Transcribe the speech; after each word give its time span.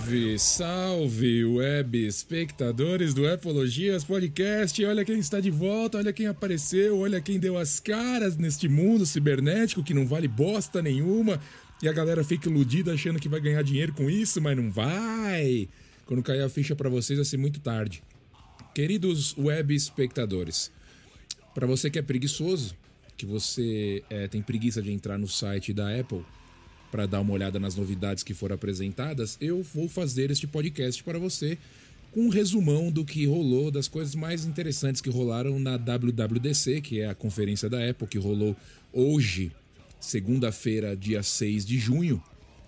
Salve, 0.00 0.38
salve, 0.38 1.44
web 1.44 2.06
espectadores 2.06 3.12
do 3.12 3.28
Epologias 3.28 4.02
Podcast. 4.02 4.82
Olha 4.82 5.04
quem 5.04 5.18
está 5.18 5.40
de 5.40 5.50
volta, 5.50 5.98
olha 5.98 6.10
quem 6.10 6.26
apareceu, 6.26 7.00
olha 7.00 7.20
quem 7.20 7.38
deu 7.38 7.58
as 7.58 7.78
caras 7.78 8.34
neste 8.34 8.66
mundo 8.66 9.04
cibernético 9.04 9.84
que 9.84 9.92
não 9.92 10.06
vale 10.06 10.26
bosta 10.26 10.80
nenhuma. 10.80 11.38
E 11.82 11.88
a 11.88 11.92
galera 11.92 12.24
fica 12.24 12.48
iludida 12.48 12.94
achando 12.94 13.20
que 13.20 13.28
vai 13.28 13.40
ganhar 13.40 13.62
dinheiro 13.62 13.92
com 13.92 14.08
isso, 14.08 14.40
mas 14.40 14.56
não 14.56 14.70
vai. 14.72 15.68
Quando 16.06 16.22
cair 16.22 16.42
a 16.42 16.48
ficha 16.48 16.74
para 16.74 16.88
vocês 16.88 17.18
vai 17.18 17.26
ser 17.26 17.36
muito 17.36 17.60
tarde. 17.60 18.02
Queridos 18.74 19.36
web 19.36 19.74
espectadores, 19.74 20.72
para 21.54 21.66
você 21.66 21.90
que 21.90 21.98
é 21.98 22.02
preguiçoso, 22.02 22.74
que 23.18 23.26
você 23.26 24.02
é, 24.08 24.26
tem 24.26 24.40
preguiça 24.40 24.80
de 24.80 24.90
entrar 24.90 25.18
no 25.18 25.28
site 25.28 25.74
da 25.74 25.94
Apple 25.94 26.24
para 26.90 27.06
dar 27.06 27.20
uma 27.20 27.32
olhada 27.32 27.58
nas 27.58 27.76
novidades 27.76 28.22
que 28.22 28.34
foram 28.34 28.54
apresentadas, 28.54 29.36
eu 29.40 29.62
vou 29.62 29.88
fazer 29.88 30.30
este 30.30 30.46
podcast 30.46 31.02
para 31.04 31.18
você 31.18 31.56
com 32.12 32.22
um 32.22 32.28
resumão 32.28 32.90
do 32.90 33.04
que 33.04 33.24
rolou, 33.26 33.70
das 33.70 33.86
coisas 33.86 34.14
mais 34.14 34.44
interessantes 34.44 35.00
que 35.00 35.08
rolaram 35.08 35.58
na 35.60 35.76
WWDC, 35.76 36.80
que 36.80 37.00
é 37.00 37.08
a 37.08 37.14
conferência 37.14 37.68
da 37.68 37.88
Apple, 37.88 38.08
que 38.08 38.18
rolou 38.18 38.56
hoje, 38.92 39.52
segunda-feira, 40.00 40.96
dia 40.96 41.22
6 41.22 41.64
de 41.64 41.78
junho. 41.78 42.22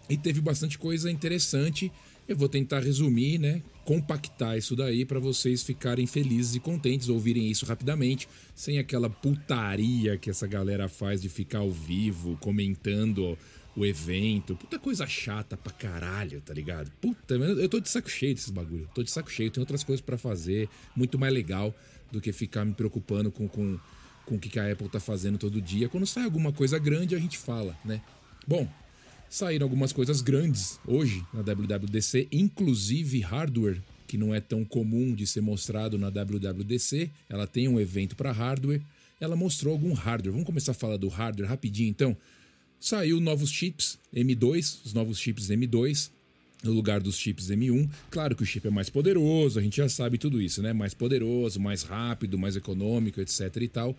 E 0.09 0.17
teve 0.17 0.41
bastante 0.41 0.79
coisa 0.79 1.11
interessante. 1.11 1.91
Eu 2.29 2.37
vou 2.37 2.49
tentar 2.49 2.81
resumir, 2.81 3.39
né? 3.39 3.63
Compactar 3.85 4.57
isso 4.57 4.77
daí 4.77 5.05
para 5.05 5.19
vocês 5.19 5.63
ficarem 5.65 6.07
felizes 6.07 6.55
e 6.55 6.61
contentes, 6.61 7.09
ouvirem 7.09 7.51
isso 7.51 7.67
rapidamente, 7.67 8.29
sem 8.55 8.79
aquela 8.79 9.11
putaria 9.11 10.17
que 10.17 10.31
essa 10.31 10.47
galera 10.47 10.89
faz 10.89 11.21
de 11.21 11.29
ficar 11.29 11.59
ao 11.59 11.71
vivo, 11.71 12.37
comentando 12.41 13.37
o 13.77 13.85
evento. 13.85 14.55
Puta 14.57 14.79
coisa 14.79 15.07
chata 15.07 15.57
pra 15.57 15.73
caralho, 15.73 16.41
tá 16.41 16.53
ligado? 16.53 16.91
Puta, 17.01 17.35
eu 17.35 17.69
tô 17.69 17.81
de 17.81 17.89
saco 17.89 18.11
cheio 18.11 18.35
desses 18.35 18.51
bagulho. 18.51 18.89
Tô 18.95 19.03
de 19.03 19.11
saco 19.11 19.31
cheio, 19.31 19.51
tem 19.51 19.61
outras 19.61 19.83
coisas 19.83 20.01
para 20.01 20.19
fazer, 20.19 20.69
muito 20.95 21.19
mais 21.19 21.33
legal 21.33 21.75
do 22.11 22.21
que 22.21 22.33
ficar 22.33 22.65
me 22.65 22.75
preocupando 22.75 23.31
com, 23.31 23.49
com, 23.49 23.79
com 24.27 24.35
o 24.35 24.39
que 24.39 24.59
a 24.59 24.71
Apple 24.71 24.89
tá 24.89 25.01
fazendo 25.01 25.39
todo 25.39 25.61
dia. 25.61 25.89
Quando 25.89 26.07
sai 26.07 26.25
alguma 26.25 26.53
coisa 26.53 26.79
grande, 26.79 27.15
a 27.15 27.19
gente 27.19 27.39
fala, 27.39 27.77
né? 27.85 28.03
Bom, 28.47 28.69
saíram 29.31 29.65
algumas 29.65 29.93
coisas 29.93 30.21
grandes 30.21 30.79
hoje 30.87 31.25
na 31.33 31.41
WWDC, 31.41 32.29
inclusive 32.31 33.21
hardware 33.21 33.81
que 34.13 34.19
não 34.19 34.35
é 34.35 34.43
tão 34.43 34.63
comum 34.63 35.15
de 35.15 35.27
ser 35.27 35.41
mostrado 35.41 35.97
na 35.97 36.11
WWDC. 36.11 37.11
Ela 37.31 37.47
tem 37.47 37.67
um 37.67 37.81
evento 37.81 38.15
para 38.15 38.31
hardware. 38.31 38.83
Ela 39.19 39.35
mostrou 39.35 39.73
algum 39.73 39.95
hardware. 39.95 40.33
Vamos 40.33 40.45
começar 40.45 40.73
a 40.73 40.75
falar 40.75 40.99
do 40.99 41.09
hardware 41.09 41.49
rapidinho, 41.49 41.89
então. 41.89 42.15
Saiu 42.83 43.21
novos 43.21 43.49
chips 43.49 43.97
M2, 44.13 44.79
os 44.85 44.93
novos 44.93 45.17
chips 45.17 45.47
M2, 45.51 46.11
no 46.65 46.73
lugar 46.73 47.01
dos 47.01 47.17
chips 47.17 47.47
M1. 47.47 47.89
Claro 48.11 48.35
que 48.35 48.43
o 48.43 48.47
chip 48.47 48.67
é 48.67 48.71
mais 48.73 48.91
poderoso, 48.91 49.61
a 49.61 49.63
gente 49.63 49.77
já 49.77 49.89
sabe 49.89 50.19
tudo 50.19 50.43
isso, 50.43 50.61
né? 50.61 50.73
Mais 50.73 50.93
poderoso, 50.93 51.61
mais 51.61 51.85
rápido, 51.85 52.37
mais 52.37 52.57
econômico, 52.57 53.21
etc 53.21 53.57
e 53.61 53.69
tal. 53.69 53.97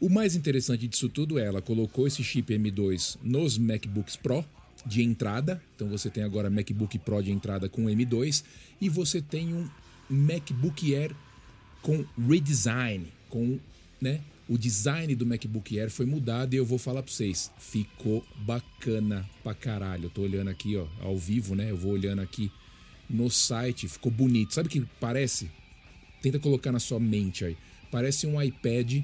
O 0.00 0.08
mais 0.08 0.34
interessante 0.34 0.88
disso 0.88 1.10
tudo 1.10 1.38
é 1.38 1.44
ela 1.44 1.60
colocou 1.60 2.06
esse 2.06 2.24
chip 2.24 2.54
M2 2.54 3.18
nos 3.22 3.58
MacBooks 3.58 4.16
Pro 4.16 4.42
de 4.86 5.02
entrada. 5.02 5.62
Então 5.74 5.86
você 5.86 6.08
tem 6.08 6.24
agora 6.24 6.48
MacBook 6.48 6.98
Pro 7.00 7.22
de 7.22 7.30
entrada 7.30 7.68
com 7.68 7.84
M2 7.84 8.42
e 8.80 8.88
você 8.88 9.20
tem 9.20 9.52
um 9.52 9.68
MacBook 10.08 10.94
Air 10.94 11.14
com 11.82 12.02
redesign, 12.26 13.08
com, 13.28 13.58
né, 14.00 14.22
o 14.48 14.56
design 14.56 15.14
do 15.14 15.26
MacBook 15.26 15.78
Air 15.78 15.90
foi 15.90 16.06
mudado 16.06 16.54
e 16.54 16.56
eu 16.56 16.64
vou 16.64 16.78
falar 16.78 17.02
para 17.02 17.12
vocês, 17.12 17.50
ficou 17.58 18.24
bacana 18.36 19.28
pra 19.42 19.54
caralho. 19.54 20.04
Eu 20.04 20.10
tô 20.10 20.22
olhando 20.22 20.48
aqui, 20.48 20.76
ó, 20.76 20.86
ao 21.00 21.18
vivo, 21.18 21.54
né? 21.54 21.70
Eu 21.70 21.76
vou 21.76 21.92
olhando 21.92 22.22
aqui 22.22 22.50
no 23.10 23.28
site, 23.28 23.88
ficou 23.88 24.10
bonito. 24.12 24.54
Sabe 24.54 24.68
o 24.68 24.70
que 24.70 24.80
parece? 25.00 25.50
Tenta 26.22 26.38
colocar 26.38 26.70
na 26.70 26.78
sua 26.78 27.00
mente 27.00 27.44
aí. 27.44 27.56
Parece 27.90 28.26
um 28.26 28.40
iPad 28.40 29.02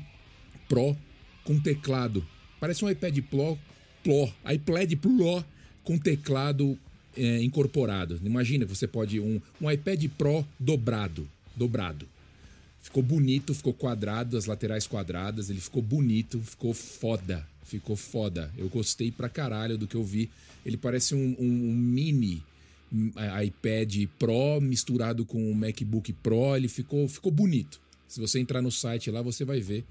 Pro 0.69 0.97
com 1.45 1.59
teclado. 1.59 2.27
Parece 2.61 2.85
um 2.85 2.91
iPad 2.91 3.19
Pro, 3.23 3.59
Pro 4.03 4.33
iPad 4.53 4.93
Pro 4.97 5.45
com 5.83 5.99
teclado 5.99 6.79
é, 7.17 7.43
incorporado. 7.43 8.21
Imagina 8.25 8.65
que 8.65 8.75
você 8.75 8.87
pode 8.87 9.19
um, 9.19 9.41
um 9.61 9.71
iPad 9.71 10.05
Pro 10.17 10.47
dobrado, 10.59 11.29
dobrado. 11.57 12.12
Ficou 12.83 13.03
bonito, 13.03 13.55
ficou 13.55 13.73
quadrado, 13.73 14.37
as 14.37 14.47
laterais 14.47 14.89
quadradas, 14.89 15.49
ele 15.49 15.61
ficou 15.61 15.81
bonito, 15.81 16.41
ficou 16.41 16.75
foda. 16.75 17.47
Ficou 17.65 17.95
foda. 17.97 18.51
Eu 18.59 18.69
gostei 18.69 19.11
pra 19.11 19.29
caralho 19.29 19.79
do 19.79 19.87
que 19.87 19.95
eu 19.95 20.05
vi. 20.05 20.29
Ele 20.67 20.77
parece 20.77 21.15
um, 21.15 21.37
um, 21.39 21.71
um 21.71 21.75
mini 21.75 22.43
hum, 22.93 23.11
iPad 23.45 24.09
Pro 24.19 24.61
misturado 24.61 25.25
com 25.25 25.51
um 25.51 25.55
MacBook 25.55 26.13
Pro. 26.13 26.57
Ele 26.57 26.69
ficou, 26.69 27.09
ficou 27.09 27.31
bonito. 27.31 27.81
Se 28.09 28.21
você 28.21 28.41
entrar 28.41 28.61
no 28.61 28.71
site 28.71 29.11
lá, 29.11 29.23
você 29.23 29.45
vai 29.45 29.61
ver. 29.61 29.85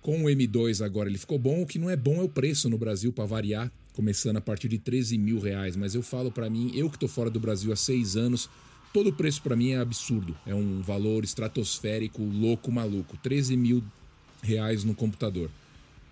Com 0.00 0.24
o 0.24 0.26
M2 0.26 0.84
agora 0.84 1.08
ele 1.08 1.18
ficou 1.18 1.38
bom. 1.38 1.62
O 1.62 1.66
que 1.66 1.78
não 1.78 1.88
é 1.88 1.96
bom 1.96 2.16
é 2.16 2.24
o 2.24 2.28
preço 2.28 2.68
no 2.68 2.76
Brasil, 2.76 3.12
para 3.12 3.24
variar, 3.24 3.70
começando 3.92 4.38
a 4.38 4.40
partir 4.40 4.66
de 4.66 4.78
13 4.78 5.16
mil 5.16 5.38
reais. 5.38 5.76
Mas 5.76 5.94
eu 5.94 6.02
falo 6.02 6.32
para 6.32 6.50
mim, 6.50 6.72
eu 6.74 6.90
que 6.90 6.98
tô 6.98 7.06
fora 7.06 7.30
do 7.30 7.38
Brasil 7.38 7.72
há 7.72 7.76
seis 7.76 8.16
anos, 8.16 8.50
Todo 8.92 9.08
o 9.08 9.12
preço 9.12 9.42
para 9.42 9.56
mim 9.56 9.70
é 9.70 9.78
absurdo. 9.78 10.36
É 10.46 10.54
um 10.54 10.82
valor 10.82 11.24
estratosférico, 11.24 12.22
louco, 12.22 12.70
maluco. 12.70 13.16
13 13.16 13.56
mil 13.56 13.82
reais 14.42 14.84
no 14.84 14.94
computador. 14.94 15.50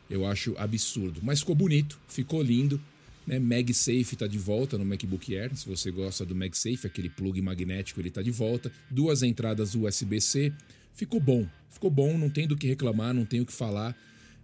Eu 0.09 0.27
acho 0.27 0.55
absurdo. 0.57 1.21
Mas 1.23 1.41
ficou 1.41 1.55
bonito, 1.55 1.99
ficou 2.09 2.43
lindo. 2.43 2.81
Né? 3.27 3.39
MagSafe 3.39 4.15
está 4.15 4.27
de 4.27 4.39
volta 4.39 4.79
no 4.79 4.85
MacBook 4.85 5.37
Air. 5.37 5.55
Se 5.55 5.69
você 5.69 5.91
gosta 5.91 6.25
do 6.25 6.35
MagSafe, 6.35 6.87
aquele 6.87 7.11
plug 7.11 7.41
magnético, 7.43 8.01
ele 8.01 8.09
está 8.09 8.23
de 8.23 8.31
volta. 8.31 8.73
Duas 8.91 9.23
entradas 9.23 9.75
USB-C. 9.75 10.53
Ficou 10.95 11.21
bom. 11.21 11.47
Ficou 11.69 11.91
bom, 11.91 12.17
não 12.17 12.31
tem 12.31 12.47
do 12.49 12.57
que 12.57 12.67
reclamar, 12.67 13.15
não 13.15 13.25
tem 13.25 13.41
o 13.41 13.47
que 13.47 13.53
falar 13.53 13.97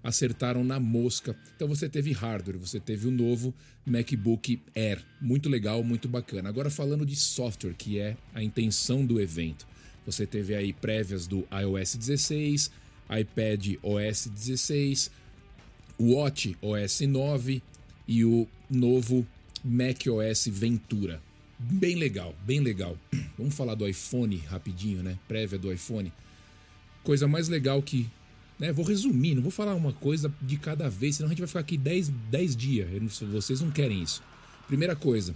acertaram 0.07 0.63
na 0.63 0.79
mosca. 0.79 1.37
Então 1.57 1.67
você 1.67 1.89
teve 1.89 2.13
hardware, 2.13 2.57
você 2.57 2.79
teve 2.79 3.09
o 3.09 3.11
novo 3.11 3.53
MacBook 3.85 4.63
Air, 4.73 5.05
muito 5.21 5.49
legal, 5.49 5.83
muito 5.83 6.09
bacana. 6.09 6.49
Agora 6.49 6.71
falando 6.71 7.05
de 7.05 7.17
software, 7.17 7.75
que 7.75 7.99
é 7.99 8.17
a 8.33 8.41
intenção 8.41 9.05
do 9.05 9.21
evento. 9.21 9.67
Você 10.07 10.25
teve 10.25 10.55
aí 10.55 10.73
prévias 10.73 11.27
do 11.27 11.45
iOS 11.51 11.97
16, 11.97 12.71
iPad 13.21 13.75
OS 13.83 14.29
16, 14.29 15.11
Watch 15.99 16.57
OS 16.63 17.01
9 17.01 17.61
e 18.07 18.25
o 18.25 18.47
novo 18.71 19.27
macOS 19.65 20.47
Ventura. 20.47 21.21
Bem 21.59 21.97
legal, 21.97 22.33
bem 22.45 22.61
legal. 22.61 22.97
Vamos 23.37 23.57
falar 23.57 23.75
do 23.75 23.89
iPhone 23.89 24.37
rapidinho, 24.37 25.03
né? 25.03 25.19
Prévia 25.27 25.59
do 25.59 25.73
iPhone. 25.73 26.13
Coisa 27.03 27.27
mais 27.27 27.49
legal 27.49 27.83
que 27.83 28.09
né? 28.59 28.73
Vou 28.73 28.85
resumir, 28.85 29.35
não 29.35 29.43
vou 29.43 29.51
falar 29.51 29.75
uma 29.75 29.93
coisa 29.93 30.33
de 30.41 30.57
cada 30.57 30.89
vez, 30.89 31.17
senão 31.17 31.29
a 31.29 31.31
gente 31.31 31.41
vai 31.41 31.49
ficar 31.49 31.61
aqui 31.61 31.77
10, 31.77 32.09
10 32.31 32.57
dias. 32.57 32.89
Vocês 33.21 33.61
não 33.61 33.71
querem 33.71 34.03
isso. 34.03 34.23
Primeira 34.67 34.97
coisa, 34.97 35.35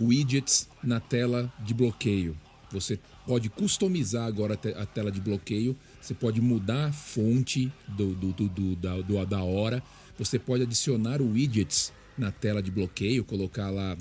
widgets 0.00 0.68
na 0.82 1.00
tela 1.00 1.52
de 1.60 1.74
bloqueio. 1.74 2.36
Você 2.70 2.98
pode 3.26 3.48
customizar 3.48 4.26
agora 4.26 4.58
a 4.76 4.86
tela 4.86 5.10
de 5.10 5.20
bloqueio, 5.20 5.76
você 6.00 6.14
pode 6.14 6.40
mudar 6.40 6.86
a 6.86 6.92
fonte 6.92 7.72
do, 7.88 8.14
do, 8.14 8.32
do, 8.32 8.48
do 8.48 8.76
da, 8.76 8.96
do, 9.00 9.26
da 9.26 9.42
hora, 9.42 9.82
você 10.18 10.38
pode 10.38 10.62
adicionar 10.62 11.22
widgets 11.22 11.92
na 12.16 12.32
tela 12.32 12.62
de 12.62 12.70
bloqueio, 12.70 13.24
colocar 13.24 13.70
lá 13.70 13.96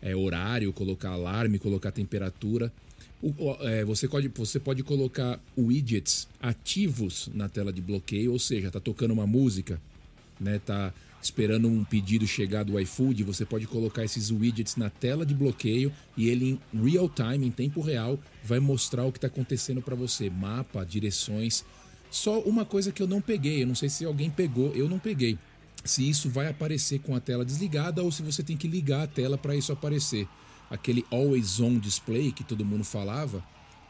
é, 0.00 0.14
horário, 0.14 0.72
colocar 0.72 1.10
alarme, 1.10 1.58
colocar 1.58 1.90
temperatura. 1.90 2.72
O, 3.24 3.56
é, 3.60 3.82
você, 3.86 4.06
pode, 4.06 4.28
você 4.28 4.60
pode 4.60 4.82
colocar 4.82 5.40
widgets 5.56 6.28
ativos 6.42 7.30
na 7.32 7.48
tela 7.48 7.72
de 7.72 7.80
bloqueio, 7.80 8.32
ou 8.32 8.38
seja, 8.38 8.70
tá 8.70 8.78
tocando 8.78 9.12
uma 9.14 9.26
música, 9.26 9.80
né? 10.38 10.58
Tá 10.58 10.92
esperando 11.22 11.66
um 11.66 11.82
pedido 11.82 12.26
chegar 12.26 12.64
do 12.64 12.78
iFood, 12.78 13.24
você 13.24 13.46
pode 13.46 13.66
colocar 13.66 14.04
esses 14.04 14.30
widgets 14.30 14.76
na 14.76 14.90
tela 14.90 15.24
de 15.24 15.34
bloqueio 15.34 15.90
e 16.14 16.28
ele 16.28 16.60
em 16.74 16.90
real 16.90 17.08
time, 17.08 17.46
em 17.46 17.50
tempo 17.50 17.80
real, 17.80 18.18
vai 18.42 18.60
mostrar 18.60 19.06
o 19.06 19.10
que 19.10 19.16
está 19.16 19.28
acontecendo 19.28 19.80
para 19.80 19.94
você, 19.94 20.28
mapa, 20.28 20.84
direções. 20.84 21.64
Só 22.10 22.40
uma 22.40 22.66
coisa 22.66 22.92
que 22.92 23.02
eu 23.02 23.06
não 23.06 23.22
peguei, 23.22 23.62
eu 23.62 23.66
não 23.66 23.74
sei 23.74 23.88
se 23.88 24.04
alguém 24.04 24.28
pegou, 24.28 24.70
eu 24.74 24.86
não 24.86 24.98
peguei. 24.98 25.38
Se 25.82 26.06
isso 26.06 26.28
vai 26.28 26.46
aparecer 26.46 26.98
com 27.00 27.16
a 27.16 27.20
tela 27.20 27.42
desligada 27.42 28.02
ou 28.02 28.12
se 28.12 28.22
você 28.22 28.42
tem 28.42 28.56
que 28.56 28.68
ligar 28.68 29.04
a 29.04 29.06
tela 29.06 29.38
para 29.38 29.56
isso 29.56 29.72
aparecer 29.72 30.28
aquele 30.74 31.04
always 31.10 31.60
on 31.60 31.78
display 31.78 32.32
que 32.32 32.44
todo 32.44 32.64
mundo 32.64 32.84
falava, 32.84 33.42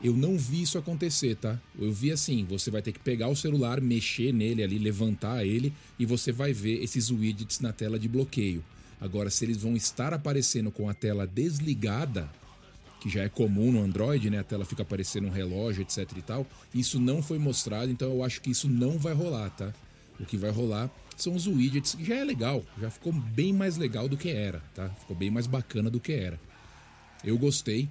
eu 0.02 0.12
não 0.12 0.36
vi 0.36 0.62
isso 0.62 0.76
acontecer, 0.76 1.36
tá? 1.36 1.58
Eu 1.78 1.92
vi 1.92 2.12
assim, 2.12 2.44
você 2.44 2.70
vai 2.70 2.82
ter 2.82 2.92
que 2.92 3.00
pegar 3.00 3.28
o 3.28 3.36
celular, 3.36 3.80
mexer 3.80 4.32
nele 4.32 4.62
ali, 4.62 4.78
levantar 4.78 5.44
ele 5.44 5.72
e 5.98 6.04
você 6.04 6.30
vai 6.30 6.52
ver 6.52 6.82
esses 6.82 7.10
widgets 7.10 7.60
na 7.60 7.72
tela 7.72 7.98
de 7.98 8.08
bloqueio. 8.08 8.62
Agora, 9.00 9.30
se 9.30 9.44
eles 9.44 9.56
vão 9.56 9.74
estar 9.74 10.12
aparecendo 10.12 10.70
com 10.70 10.88
a 10.88 10.94
tela 10.94 11.26
desligada, 11.26 12.30
que 13.00 13.08
já 13.08 13.22
é 13.22 13.28
comum 13.28 13.72
no 13.72 13.82
Android, 13.82 14.30
né? 14.30 14.38
A 14.38 14.44
tela 14.44 14.64
fica 14.64 14.82
aparecendo 14.82 15.26
um 15.26 15.30
relógio, 15.30 15.82
etc 15.82 16.10
e 16.16 16.22
tal. 16.22 16.46
Isso 16.74 16.98
não 17.00 17.22
foi 17.22 17.38
mostrado, 17.38 17.90
então 17.90 18.10
eu 18.10 18.22
acho 18.22 18.40
que 18.40 18.50
isso 18.50 18.68
não 18.68 18.98
vai 18.98 19.14
rolar, 19.14 19.50
tá? 19.50 19.72
O 20.18 20.24
que 20.24 20.36
vai 20.36 20.50
rolar 20.50 20.90
são 21.16 21.34
os 21.34 21.46
widgets, 21.46 21.94
que 21.94 22.04
já 22.04 22.16
é 22.16 22.24
legal, 22.24 22.64
já 22.80 22.90
ficou 22.90 23.12
bem 23.12 23.52
mais 23.52 23.76
legal 23.76 24.08
do 24.08 24.16
que 24.16 24.28
era, 24.28 24.60
tá? 24.74 24.88
Ficou 24.90 25.16
bem 25.16 25.30
mais 25.30 25.46
bacana 25.46 25.90
do 25.90 26.00
que 26.00 26.12
era. 26.12 26.38
Eu 27.24 27.38
gostei. 27.38 27.88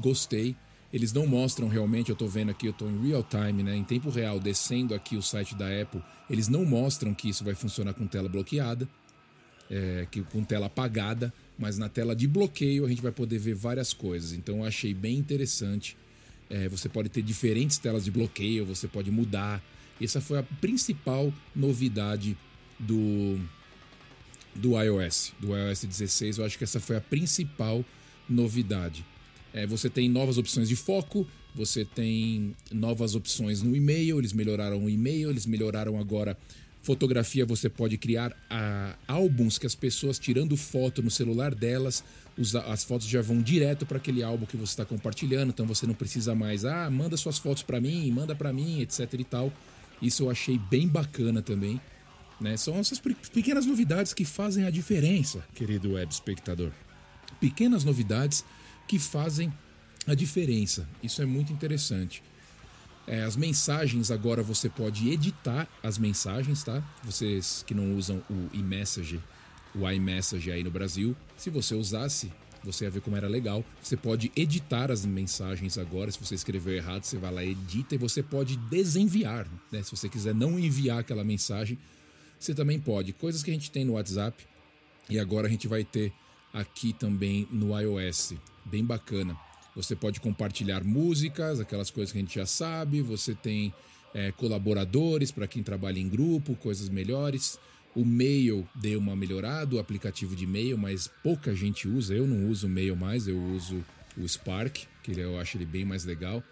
Gostei. 0.00 0.56
Eles 0.92 1.12
não 1.12 1.26
mostram 1.26 1.68
realmente, 1.68 2.10
eu 2.10 2.16
tô 2.16 2.26
vendo 2.26 2.50
aqui, 2.50 2.66
eu 2.66 2.72
tô 2.72 2.88
em 2.88 3.08
real 3.08 3.22
time, 3.22 3.62
né, 3.62 3.76
em 3.76 3.84
tempo 3.84 4.08
real, 4.08 4.38
descendo 4.38 4.94
aqui 4.94 5.16
o 5.16 5.22
site 5.22 5.54
da 5.54 5.66
Apple. 5.66 6.00
Eles 6.30 6.48
não 6.48 6.64
mostram 6.64 7.12
que 7.12 7.28
isso 7.28 7.44
vai 7.44 7.54
funcionar 7.54 7.92
com 7.92 8.06
tela 8.06 8.28
bloqueada, 8.28 8.88
é, 9.70 10.06
que 10.10 10.22
com 10.22 10.44
tela 10.44 10.66
apagada, 10.66 11.32
mas 11.58 11.76
na 11.76 11.88
tela 11.88 12.14
de 12.14 12.26
bloqueio 12.26 12.84
a 12.84 12.88
gente 12.88 13.02
vai 13.02 13.12
poder 13.12 13.38
ver 13.38 13.54
várias 13.54 13.92
coisas. 13.92 14.32
Então 14.32 14.58
eu 14.58 14.64
achei 14.64 14.94
bem 14.94 15.18
interessante. 15.18 15.96
É, 16.48 16.68
você 16.68 16.88
pode 16.88 17.08
ter 17.08 17.22
diferentes 17.22 17.78
telas 17.78 18.04
de 18.04 18.10
bloqueio, 18.10 18.64
você 18.64 18.86
pode 18.86 19.10
mudar. 19.10 19.62
Essa 20.00 20.20
foi 20.20 20.38
a 20.38 20.42
principal 20.42 21.32
novidade 21.54 22.36
do, 22.78 23.40
do 24.54 24.80
iOS, 24.80 25.32
do 25.40 25.56
iOS 25.56 25.84
16. 25.84 26.38
Eu 26.38 26.44
acho 26.44 26.56
que 26.56 26.64
essa 26.64 26.78
foi 26.78 26.96
a 26.96 27.00
principal 27.00 27.78
novidade. 27.78 27.96
É, 29.52 29.66
você 29.66 29.88
tem 29.88 30.08
novas 30.08 30.38
opções 30.38 30.68
de 30.68 30.76
foco, 30.76 31.26
você 31.54 31.84
tem 31.84 32.54
novas 32.70 33.14
opções 33.14 33.62
no 33.62 33.74
e-mail, 33.74 34.18
eles 34.18 34.32
melhoraram 34.32 34.84
o 34.84 34.90
e-mail, 34.90 35.30
eles 35.30 35.46
melhoraram 35.46 35.98
agora 35.98 36.36
fotografia, 36.82 37.44
você 37.44 37.68
pode 37.68 37.98
criar 37.98 38.32
a, 38.48 38.94
ah, 39.08 39.12
álbuns 39.12 39.58
que 39.58 39.66
as 39.66 39.74
pessoas 39.74 40.20
tirando 40.20 40.56
foto 40.56 41.02
no 41.02 41.10
celular 41.10 41.52
delas, 41.52 42.04
os, 42.38 42.54
as 42.54 42.84
fotos 42.84 43.08
já 43.08 43.20
vão 43.20 43.42
direto 43.42 43.84
para 43.84 43.96
aquele 43.96 44.22
álbum 44.22 44.46
que 44.46 44.56
você 44.56 44.72
está 44.72 44.84
compartilhando, 44.84 45.48
então 45.48 45.66
você 45.66 45.84
não 45.84 45.94
precisa 45.94 46.34
mais, 46.34 46.64
ah, 46.64 46.88
manda 46.88 47.16
suas 47.16 47.38
fotos 47.38 47.64
para 47.64 47.80
mim, 47.80 48.08
manda 48.12 48.36
para 48.36 48.52
mim, 48.52 48.82
etc 48.82 49.12
e 49.14 49.24
tal. 49.24 49.52
Isso 50.00 50.24
eu 50.24 50.30
achei 50.30 50.58
bem 50.58 50.86
bacana 50.86 51.42
também. 51.42 51.80
Né? 52.40 52.56
São 52.56 52.76
essas 52.76 53.00
pequenas 53.00 53.66
novidades 53.66 54.12
que 54.12 54.24
fazem 54.24 54.64
a 54.64 54.70
diferença, 54.70 55.44
querido 55.54 55.92
web 55.92 56.12
espectador. 56.12 56.70
Pequenas 57.40 57.84
novidades 57.84 58.44
que 58.86 58.98
fazem 58.98 59.52
a 60.06 60.14
diferença. 60.14 60.88
Isso 61.02 61.20
é 61.20 61.26
muito 61.26 61.52
interessante. 61.52 62.22
É, 63.06 63.22
as 63.22 63.36
mensagens 63.36 64.10
agora 64.10 64.42
você 64.42 64.68
pode 64.68 65.08
editar 65.10 65.68
as 65.82 65.96
mensagens, 65.96 66.64
tá? 66.64 66.82
Vocês 67.04 67.64
que 67.66 67.74
não 67.74 67.94
usam 67.94 68.22
o 68.28 68.48
iMessage, 68.52 69.22
o 69.74 69.88
iMessage 69.88 70.50
aí 70.50 70.64
no 70.64 70.70
Brasil, 70.70 71.16
se 71.36 71.48
você 71.48 71.74
usasse, 71.74 72.32
você 72.64 72.84
ia 72.84 72.90
ver 72.90 73.00
como 73.00 73.16
era 73.16 73.28
legal. 73.28 73.64
Você 73.80 73.96
pode 73.96 74.32
editar 74.34 74.90
as 74.90 75.06
mensagens 75.06 75.78
agora. 75.78 76.10
Se 76.10 76.18
você 76.18 76.34
escreveu 76.34 76.74
errado, 76.74 77.04
você 77.04 77.16
vai 77.16 77.32
lá, 77.32 77.44
edita 77.44 77.94
e 77.94 77.98
você 77.98 78.22
pode 78.22 78.56
desenviar. 78.56 79.46
Né? 79.70 79.82
Se 79.84 79.92
você 79.92 80.08
quiser 80.08 80.34
não 80.34 80.58
enviar 80.58 80.98
aquela 80.98 81.22
mensagem, 81.22 81.78
você 82.38 82.52
também 82.54 82.80
pode. 82.80 83.12
Coisas 83.12 83.42
que 83.42 83.50
a 83.50 83.54
gente 83.54 83.70
tem 83.70 83.84
no 83.84 83.92
WhatsApp 83.92 84.44
e 85.08 85.18
agora 85.18 85.46
a 85.46 85.50
gente 85.50 85.68
vai 85.68 85.84
ter 85.84 86.12
aqui 86.56 86.94
também 86.94 87.46
no 87.50 87.78
iOS. 87.78 88.32
Bem 88.64 88.82
bacana. 88.82 89.36
Você 89.74 89.94
pode 89.94 90.20
compartilhar 90.20 90.82
músicas, 90.82 91.60
aquelas 91.60 91.90
coisas 91.90 92.10
que 92.10 92.18
a 92.18 92.22
gente 92.22 92.34
já 92.34 92.46
sabe. 92.46 93.02
Você 93.02 93.34
tem 93.34 93.74
é, 94.14 94.32
colaboradores 94.32 95.30
para 95.30 95.46
quem 95.46 95.62
trabalha 95.62 95.98
em 95.98 96.08
grupo, 96.08 96.56
coisas 96.56 96.88
melhores. 96.88 97.58
O 97.94 98.04
Mail 98.04 98.66
deu 98.74 98.98
uma 98.98 99.14
melhorada, 99.14 99.76
o 99.76 99.78
aplicativo 99.78 100.34
de 100.34 100.44
e-mail, 100.44 100.78
mas 100.78 101.10
pouca 101.22 101.54
gente 101.54 101.86
usa. 101.86 102.14
Eu 102.14 102.26
não 102.26 102.48
uso 102.48 102.66
o 102.66 102.70
Mail 102.70 102.96
mais, 102.96 103.28
eu 103.28 103.38
uso 103.38 103.84
o 104.16 104.26
Spark, 104.26 104.78
que 105.02 105.12
eu 105.12 105.38
acho 105.38 105.58
ele 105.58 105.66
bem 105.66 105.84
mais 105.84 106.06
legal. 106.06 106.42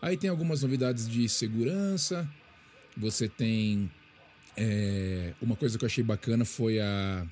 Aí 0.00 0.18
tem 0.18 0.28
algumas 0.28 0.62
novidades 0.62 1.08
de 1.08 1.26
segurança. 1.26 2.28
Você 2.94 3.28
tem. 3.28 3.90
É, 4.56 5.32
uma 5.40 5.56
coisa 5.56 5.78
que 5.78 5.84
eu 5.84 5.86
achei 5.86 6.04
bacana 6.04 6.44
foi 6.44 6.78
a, 6.78 7.26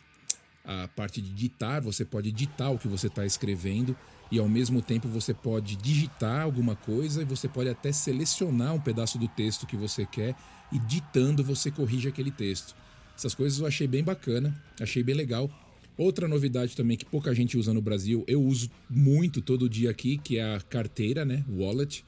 a 0.65 0.89
parte 0.89 1.21
de 1.21 1.31
ditar. 1.31 1.81
Você 1.81 2.05
pode 2.05 2.31
ditar 2.33 2.71
o 2.71 2.79
que 2.79 2.89
você 2.89 3.07
está 3.07 3.25
escrevendo 3.25 3.97
e 4.31 4.39
ao 4.39 4.49
mesmo 4.49 4.81
tempo 4.81 5.09
você 5.09 5.35
pode 5.35 5.77
digitar 5.77 6.43
alguma 6.43 6.75
coisa 6.75 7.23
e 7.23 7.25
você 7.25 7.49
pode 7.49 7.69
até 7.69 7.93
selecionar 7.93 8.75
um 8.75 8.81
pedaço 8.81 9.19
do 9.19 9.29
texto 9.29 9.67
que 9.67 9.77
você 9.77 10.07
quer 10.07 10.35
e 10.73 10.79
ditando 10.79 11.45
você 11.45 11.71
corrige 11.71 12.09
aquele 12.09 12.31
texto. 12.31 12.75
Essas 13.17 13.35
coisas 13.35 13.61
eu 13.61 13.67
achei 13.67 13.87
bem 13.87 14.03
bacana, 14.03 14.59
achei 14.81 15.03
bem 15.03 15.15
legal. 15.15 15.51
Outra 15.99 16.27
novidade 16.27 16.75
também 16.75 16.97
que 16.97 17.05
pouca 17.05 17.35
gente 17.35 17.59
usa 17.59 17.75
no 17.75 17.83
Brasil, 17.83 18.25
eu 18.27 18.43
uso 18.43 18.71
muito 18.89 19.43
todo 19.43 19.69
dia 19.69 19.91
aqui, 19.91 20.17
que 20.17 20.39
é 20.39 20.55
a 20.55 20.61
carteira, 20.61 21.25
né, 21.25 21.45
wallet 21.51 22.03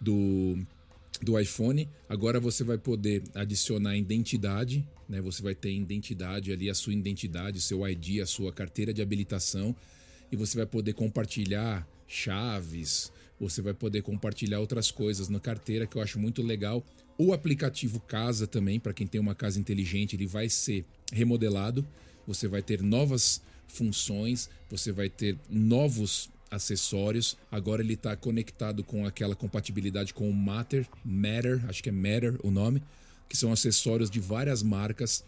do 0.00 0.56
do 1.22 1.38
iPhone. 1.38 1.88
Agora 2.08 2.38
você 2.40 2.64
vai 2.64 2.78
poder 2.78 3.22
adicionar 3.34 3.96
identidade, 3.96 4.86
né? 5.08 5.20
Você 5.20 5.42
vai 5.42 5.54
ter 5.54 5.72
identidade 5.72 6.52
ali, 6.52 6.68
a 6.68 6.74
sua 6.74 6.92
identidade, 6.92 7.60
seu 7.60 7.86
ID, 7.86 8.20
a 8.20 8.26
sua 8.26 8.52
carteira 8.52 8.92
de 8.92 9.02
habilitação 9.02 9.74
e 10.30 10.36
você 10.36 10.56
vai 10.56 10.66
poder 10.66 10.92
compartilhar 10.94 11.86
chaves, 12.06 13.12
você 13.38 13.60
vai 13.60 13.74
poder 13.74 14.02
compartilhar 14.02 14.60
outras 14.60 14.90
coisas 14.90 15.28
na 15.28 15.38
carteira 15.38 15.86
que 15.86 15.96
eu 15.96 16.02
acho 16.02 16.18
muito 16.18 16.42
legal. 16.42 16.84
O 17.18 17.32
aplicativo 17.32 18.00
Casa 18.00 18.46
também, 18.46 18.78
para 18.78 18.92
quem 18.92 19.06
tem 19.06 19.20
uma 19.20 19.34
casa 19.34 19.58
inteligente, 19.58 20.16
ele 20.16 20.26
vai 20.26 20.48
ser 20.48 20.84
remodelado. 21.12 21.86
Você 22.26 22.48
vai 22.48 22.62
ter 22.62 22.82
novas 22.82 23.40
funções, 23.66 24.48
você 24.68 24.92
vai 24.92 25.08
ter 25.08 25.38
novos 25.48 26.30
acessórios. 26.50 27.36
Agora 27.50 27.82
ele 27.82 27.94
está 27.94 28.16
conectado 28.16 28.84
com 28.84 29.04
aquela 29.06 29.34
compatibilidade 29.34 30.14
com 30.14 30.28
o 30.28 30.34
Matter, 30.34 30.86
Matter, 31.04 31.64
acho 31.68 31.82
que 31.82 31.88
é 31.88 31.92
Matter 31.92 32.38
o 32.42 32.50
nome, 32.50 32.82
que 33.28 33.36
são 33.36 33.52
acessórios 33.52 34.10
de 34.10 34.20
várias 34.20 34.62
marcas 34.62 35.24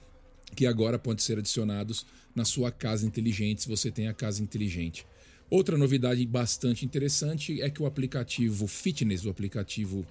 que 0.54 0.66
agora 0.66 0.98
podem 0.98 1.22
ser 1.22 1.38
adicionados 1.38 2.06
na 2.34 2.44
sua 2.44 2.70
casa 2.70 3.06
inteligente, 3.06 3.62
se 3.62 3.68
você 3.68 3.90
tem 3.90 4.08
a 4.08 4.14
casa 4.14 4.42
inteligente. 4.42 5.06
Outra 5.50 5.76
novidade 5.78 6.24
bastante 6.26 6.84
interessante 6.84 7.60
é 7.62 7.70
que 7.70 7.82
o 7.82 7.86
aplicativo 7.86 8.66
Fitness, 8.66 9.24
o 9.24 9.30
aplicativo 9.30 10.06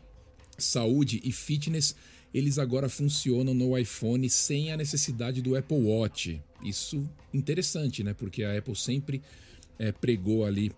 Saúde 0.58 1.22
e 1.24 1.32
Fitness, 1.32 1.96
eles 2.34 2.58
agora 2.58 2.90
funcionam 2.90 3.54
no 3.54 3.78
iPhone 3.78 4.30
sem 4.30 4.72
a 4.72 4.78
necessidade 4.78 5.42
do 5.42 5.56
Apple 5.56 5.78
Watch. 5.78 6.42
Isso 6.64 7.08
interessante, 7.34 8.04
né? 8.04 8.14
Porque 8.14 8.44
a 8.44 8.58
Apple 8.58 8.76
sempre 8.76 9.22
é, 9.78 9.92
pregou 9.92 10.44
ali 10.44 10.72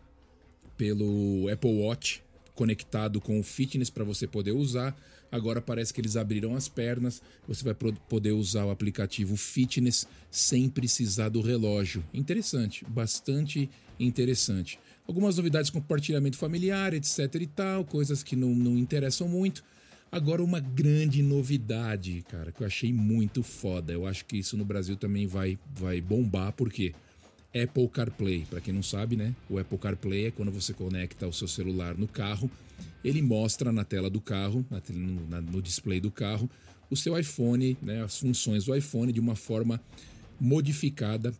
pelo 0.79 1.50
Apple 1.51 1.74
Watch 1.74 2.24
conectado 2.55 3.19
com 3.19 3.38
o 3.38 3.43
Fitness 3.43 3.89
para 3.89 4.05
você 4.05 4.25
poder 4.25 4.53
usar. 4.53 4.98
Agora 5.29 5.62
parece 5.62 5.93
que 5.93 6.00
eles 6.00 6.15
abriram 6.15 6.55
as 6.55 6.69
pernas. 6.69 7.21
Você 7.48 7.63
vai 7.63 7.74
poder 7.74 8.31
usar 8.31 8.65
o 8.65 8.71
aplicativo 8.71 9.36
Fitness 9.36 10.07
sem 10.31 10.69
precisar 10.69 11.29
do 11.29 11.41
relógio. 11.41 12.03
Interessante, 12.13 12.86
bastante 12.86 13.69
interessante. 14.00 14.79
Algumas 15.05 15.36
novidades, 15.36 15.69
compartilhamento 15.69 16.38
familiar, 16.38 16.93
etc 16.93 17.36
e 17.36 17.48
tal, 17.48 17.83
coisas 17.83 18.24
que 18.24 18.36
não, 18.36 18.50
não 18.50 18.77
interessam 18.77 19.27
muito. 19.27 19.63
Agora, 20.09 20.41
uma 20.41 20.59
grande 20.59 21.21
novidade, 21.21 22.24
cara, 22.29 22.51
que 22.51 22.63
eu 22.63 22.67
achei 22.67 22.91
muito 22.91 23.43
foda. 23.43 23.91
Eu 23.91 24.07
acho 24.07 24.25
que 24.25 24.38
isso 24.38 24.55
no 24.55 24.65
Brasil 24.65 24.95
também 24.95 25.27
vai, 25.27 25.59
vai 25.75 26.00
bombar, 26.00 26.53
porque 26.53 26.93
Apple 27.56 27.88
CarPlay, 27.88 28.46
para 28.50 28.62
quem 28.62 28.74
não 28.74 28.84
sabe, 28.84 29.15
né? 29.15 29.34
O 29.50 29.58
Apple 29.58 29.77
CarPlay 29.77 30.27
é 30.27 30.32
quando 30.32 30.51
você 30.51 30.74
conecta 30.74 31.27
o 31.27 31.34
seu 31.34 31.48
celular 31.48 31.96
no 31.98 32.08
carro 32.08 32.50
ele 33.03 33.22
mostra 33.22 33.72
na 33.72 33.84
tela 33.84 34.10
do 34.10 34.20
carro, 34.20 34.65
no, 34.89 35.62
display 35.62 36.00
do 36.00 36.12
carro, 36.12 36.50
o 36.89 36.96
seu 36.96 37.18
iPhone, 37.18 37.77
né, 37.82 38.03
as 38.03 38.18
funções 38.18 38.65
do 38.65 38.75
iPhone 38.75 39.13
de 39.13 39.20
uma 39.20 39.36
forma 39.36 39.79
modificada 40.39 41.34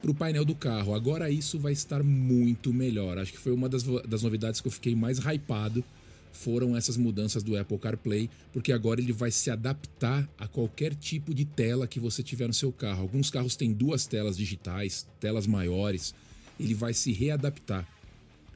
para 0.00 0.10
o 0.10 0.14
painel 0.14 0.44
do 0.44 0.54
carro. 0.54 0.94
Agora 0.94 1.30
isso 1.30 1.58
vai 1.58 1.72
estar 1.72 2.02
muito 2.02 2.72
melhor. 2.72 3.18
Acho 3.18 3.32
que 3.32 3.38
foi 3.38 3.52
uma 3.52 3.68
das, 3.68 3.82
das 3.82 4.22
novidades 4.22 4.60
que 4.60 4.68
eu 4.68 4.72
fiquei 4.72 4.94
mais 4.94 5.18
hypado 5.18 5.84
foram 6.32 6.76
essas 6.76 6.96
mudanças 6.96 7.42
do 7.42 7.56
Apple 7.56 7.78
CarPlay, 7.78 8.28
porque 8.52 8.72
agora 8.72 9.00
ele 9.00 9.12
vai 9.12 9.30
se 9.30 9.50
adaptar 9.50 10.28
a 10.38 10.48
qualquer 10.48 10.94
tipo 10.94 11.34
de 11.34 11.44
tela 11.44 11.86
que 11.86 12.00
você 12.00 12.22
tiver 12.22 12.48
no 12.48 12.54
seu 12.54 12.72
carro. 12.72 13.02
Alguns 13.02 13.30
carros 13.30 13.54
têm 13.54 13.72
duas 13.72 14.06
telas 14.06 14.36
digitais, 14.36 15.06
telas 15.20 15.46
maiores. 15.46 16.14
Ele 16.58 16.74
vai 16.74 16.94
se 16.94 17.12
readaptar. 17.12 17.86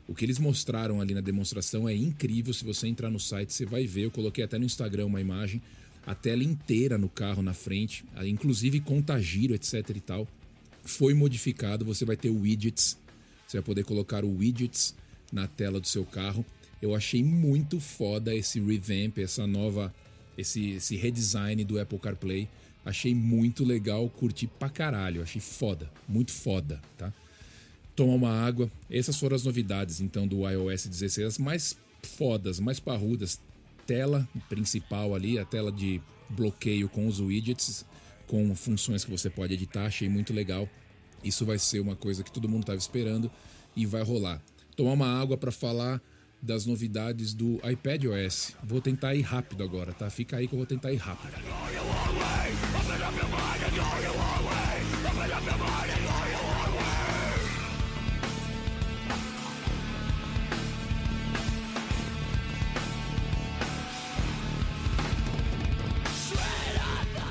O 0.09 0.14
que 0.14 0.25
eles 0.25 0.38
mostraram 0.38 1.00
ali 1.00 1.14
na 1.14 1.21
demonstração 1.21 1.88
é 1.88 1.95
incrível. 1.95 2.54
Se 2.54 2.64
você 2.64 2.87
entrar 2.87 3.11
no 3.11 3.21
site, 3.21 3.52
você 3.52 3.66
vai 3.66 3.87
ver. 3.87 4.04
Eu 4.04 4.11
coloquei 4.11 4.45
até 4.45 4.59
no 4.59 4.64
Instagram 4.64 5.06
uma 5.06 5.21
imagem, 5.21 5.61
a 6.06 6.14
tela 6.14 6.45
inteira 6.45 6.97
no 6.97 7.09
carro 7.09 7.42
na 7.42 7.52
frente, 7.52 8.04
inclusive 8.25 8.80
contagiro, 8.80 9.54
etc 9.54 9.90
e 9.95 10.00
tal. 10.00 10.28
Foi 10.85 11.12
modificado. 11.12 11.85
Você 11.85 12.04
vai 12.04 12.16
ter 12.16 12.30
widgets. 12.30 12.97
Você 13.47 13.59
vai 13.59 13.64
poder 13.64 13.85
colocar 13.85 14.25
o 14.25 14.38
widgets 14.38 14.95
na 15.33 15.49
tela 15.49 15.80
do 15.80 15.88
seu 15.88 16.04
carro. 16.04 16.47
Eu 16.80 16.95
achei 16.95 17.23
muito 17.23 17.80
foda 17.80 18.35
esse 18.35 18.61
revamp, 18.61 19.18
essa 19.18 19.47
nova, 19.47 19.95
esse, 20.37 20.73
esse 20.73 20.97
redesign 20.97 21.64
do 21.64 21.80
Apple 21.80 21.99
CarPlay. 21.99 22.49
Achei 22.85 23.14
muito 23.14 23.64
legal, 23.64 24.09
curti 24.09 24.47
pra 24.47 24.68
caralho. 24.68 25.23
Achei 25.23 25.40
foda, 25.40 25.90
muito 26.09 26.33
foda, 26.33 26.80
tá? 26.97 27.12
tomar 27.97 28.14
uma 28.14 28.47
água. 28.47 28.71
Essas 28.90 29.18
foram 29.18 29.35
as 29.35 29.45
novidades 29.45 30.00
então 30.00 30.28
do 30.28 30.49
iOS 30.49 30.87
16, 30.87 31.26
as 31.26 31.38
mais 31.38 31.76
fodas, 32.02 32.61
mais 32.61 32.78
parrudas. 32.78 33.40
Tela 33.87 34.28
principal 34.49 35.14
ali, 35.14 35.38
a 35.38 35.45
tela 35.45 35.73
de 35.73 36.00
bloqueio 36.28 36.88
com 36.88 37.06
os 37.06 37.21
widgets, 37.21 37.85
com 38.26 38.54
funções 38.54 39.04
que 39.04 39.11
você 39.11 39.30
pode 39.30 39.54
editar, 39.54 39.87
achei 39.87 40.09
muito 40.09 40.33
legal. 40.33 40.68
Isso 41.25 41.47
vai 41.47 41.59
ser 41.59 41.80
uma 41.80 41.97
coisa 41.97 42.23
que 42.23 42.30
todo 42.30 42.49
mundo 42.49 42.62
estava 42.62 42.78
esperando 42.78 43.30
e 43.76 43.87
vai 43.87 44.02
rolar. 44.02 44.42
Tomar 44.76 44.92
uma 44.92 45.21
água 45.21 45.38
para 45.38 45.52
falar 45.52 46.02
das 46.43 46.66
novidades 46.66 47.35
do 47.35 47.61
iPad 47.69 48.05
OS. 48.05 48.55
Vou 48.62 48.81
tentar 48.81 49.14
ir 49.14 49.23
rápido 49.23 49.62
agora, 49.64 49.93
tá? 49.93 50.09
Fica 50.11 50.37
aí 50.37 50.47
que 50.47 50.55
eu 50.55 50.59
vou 50.59 50.66
tentar 50.66 50.93
ir 50.93 50.97
rápido. 50.97 51.33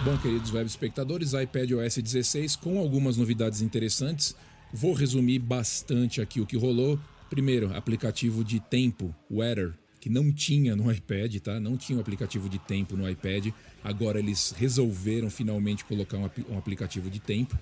Bom, 0.05 0.15
queridos 0.19 0.53
web 0.53 0.67
espectadores, 0.67 1.33
iPad 1.33 1.71
OS 1.71 1.97
16 1.97 2.55
com 2.57 2.77
algumas 2.77 3.17
novidades 3.17 3.61
interessantes. 3.61 4.35
Vou 4.71 4.93
resumir 4.93 5.39
bastante 5.39 6.21
aqui 6.21 6.39
o 6.39 6.45
que 6.45 6.55
rolou. 6.55 6.99
Primeiro, 7.29 7.75
aplicativo 7.75 8.43
de 8.43 8.59
tempo, 8.59 9.13
Weather, 9.29 9.73
que 9.99 10.09
não 10.09 10.31
tinha 10.31 10.75
no 10.75 10.91
iPad, 10.91 11.35
tá? 11.37 11.59
Não 11.59 11.75
tinha 11.75 11.97
um 11.97 12.01
aplicativo 12.01 12.47
de 12.47 12.59
tempo 12.59 12.95
no 12.95 13.09
iPad. 13.09 13.47
Agora 13.83 14.19
eles 14.19 14.53
resolveram 14.55 15.29
finalmente 15.29 15.83
colocar 15.83 16.17
um, 16.17 16.29
um 16.49 16.57
aplicativo 16.57 17.09
de 17.09 17.19
tempo. 17.19 17.57